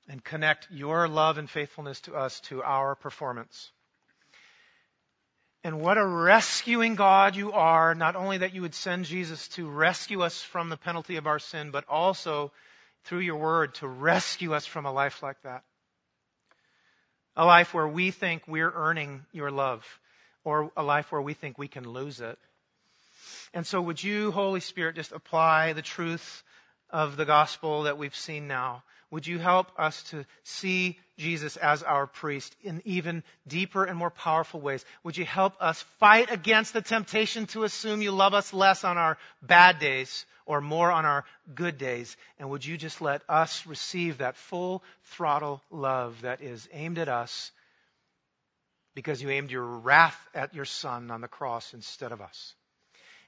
and 0.07 0.23
connect 0.23 0.67
your 0.71 1.07
love 1.07 1.37
and 1.37 1.49
faithfulness 1.49 1.99
to 2.01 2.15
us 2.15 2.39
to 2.41 2.61
our 2.61 2.95
performance. 2.95 3.71
And 5.65 5.81
what 5.81 5.97
a 5.97 6.05
rescuing 6.05 6.93
God 6.93 7.35
you 7.35 7.51
are, 7.51 7.95
not 7.95 8.15
only 8.15 8.37
that 8.37 8.53
you 8.53 8.61
would 8.61 8.75
send 8.75 9.05
Jesus 9.05 9.47
to 9.55 9.67
rescue 9.67 10.21
us 10.21 10.39
from 10.39 10.69
the 10.69 10.77
penalty 10.77 11.15
of 11.15 11.25
our 11.25 11.39
sin, 11.39 11.71
but 11.71 11.85
also 11.89 12.51
through 13.05 13.21
your 13.21 13.37
word 13.37 13.73
to 13.75 13.87
rescue 13.87 14.53
us 14.53 14.67
from 14.67 14.85
a 14.85 14.91
life 14.91 15.23
like 15.23 15.41
that. 15.41 15.63
A 17.35 17.43
life 17.43 17.73
where 17.73 17.87
we 17.87 18.11
think 18.11 18.43
we're 18.47 18.71
earning 18.71 19.25
your 19.31 19.49
love. 19.49 19.83
or 20.43 20.71
a 20.77 20.83
life 20.83 21.11
where 21.11 21.23
we 21.23 21.33
think 21.33 21.57
we 21.57 21.67
can 21.67 21.89
lose 21.89 22.21
it. 22.21 22.37
And 23.51 23.65
so 23.65 23.81
would 23.81 24.03
you, 24.03 24.29
Holy 24.29 24.59
Spirit, 24.59 24.95
just 24.95 25.13
apply 25.13 25.73
the 25.73 25.81
truth 25.81 26.43
of 26.91 27.17
the 27.17 27.25
gospel 27.25 27.83
that 27.83 27.97
we've 27.97 28.15
seen 28.15 28.47
now? 28.47 28.83
Would 29.15 29.27
you 29.27 29.39
help 29.39 29.71
us 29.77 30.03
to 30.09 30.25
see 30.43 30.99
Jesus 31.17 31.55
as 31.55 31.83
our 31.83 32.05
priest 32.05 32.53
in 32.63 32.81
even 32.83 33.23
deeper 33.47 33.85
and 33.85 33.97
more 33.97 34.09
powerful 34.09 34.59
ways? 34.59 34.83
Would 35.05 35.15
you 35.15 35.23
help 35.23 35.53
us 35.61 35.81
fight 36.01 36.33
against 36.33 36.73
the 36.73 36.81
temptation 36.81 37.45
to 37.47 37.63
assume 37.63 38.01
you 38.01 38.11
love 38.11 38.33
us 38.33 38.51
less 38.51 38.83
on 38.83 38.97
our 38.97 39.17
bad 39.41 39.79
days 39.79 40.25
or 40.45 40.59
more 40.59 40.91
on 40.91 41.05
our 41.05 41.23
good 41.53 41.77
days? 41.77 42.17
And 42.39 42.49
would 42.49 42.65
you 42.65 42.75
just 42.75 42.99
let 42.99 43.21
us 43.29 43.65
receive 43.65 44.17
that 44.17 44.35
full 44.35 44.83
throttle 45.05 45.61
love 45.71 46.23
that 46.23 46.41
is 46.41 46.67
aimed 46.73 46.97
at 46.97 47.07
us 47.07 47.53
because 48.95 49.21
you 49.21 49.29
aimed 49.29 49.49
your 49.49 49.63
wrath 49.63 50.19
at 50.33 50.53
your 50.53 50.65
son 50.65 51.09
on 51.09 51.21
the 51.21 51.29
cross 51.29 51.73
instead 51.73 52.11
of 52.11 52.19
us? 52.19 52.53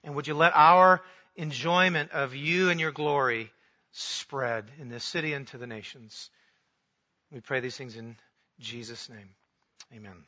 And 0.03 0.15
would 0.15 0.27
you 0.27 0.33
let 0.33 0.53
our 0.53 1.01
enjoyment 1.37 2.11
of 2.11 2.35
you 2.35 2.71
and 2.71 2.77
your 2.77 2.91
glory 2.91 3.53
spread 3.91 4.65
in 4.79 4.89
this 4.89 5.03
city 5.03 5.33
and 5.33 5.47
to 5.47 5.57
the 5.57 5.67
nations? 5.67 6.29
We 7.31 7.41
pray 7.41 7.59
these 7.59 7.77
things 7.77 7.95
in 7.95 8.15
Jesus' 8.59 9.09
name. 9.09 9.29
Amen. 9.93 10.23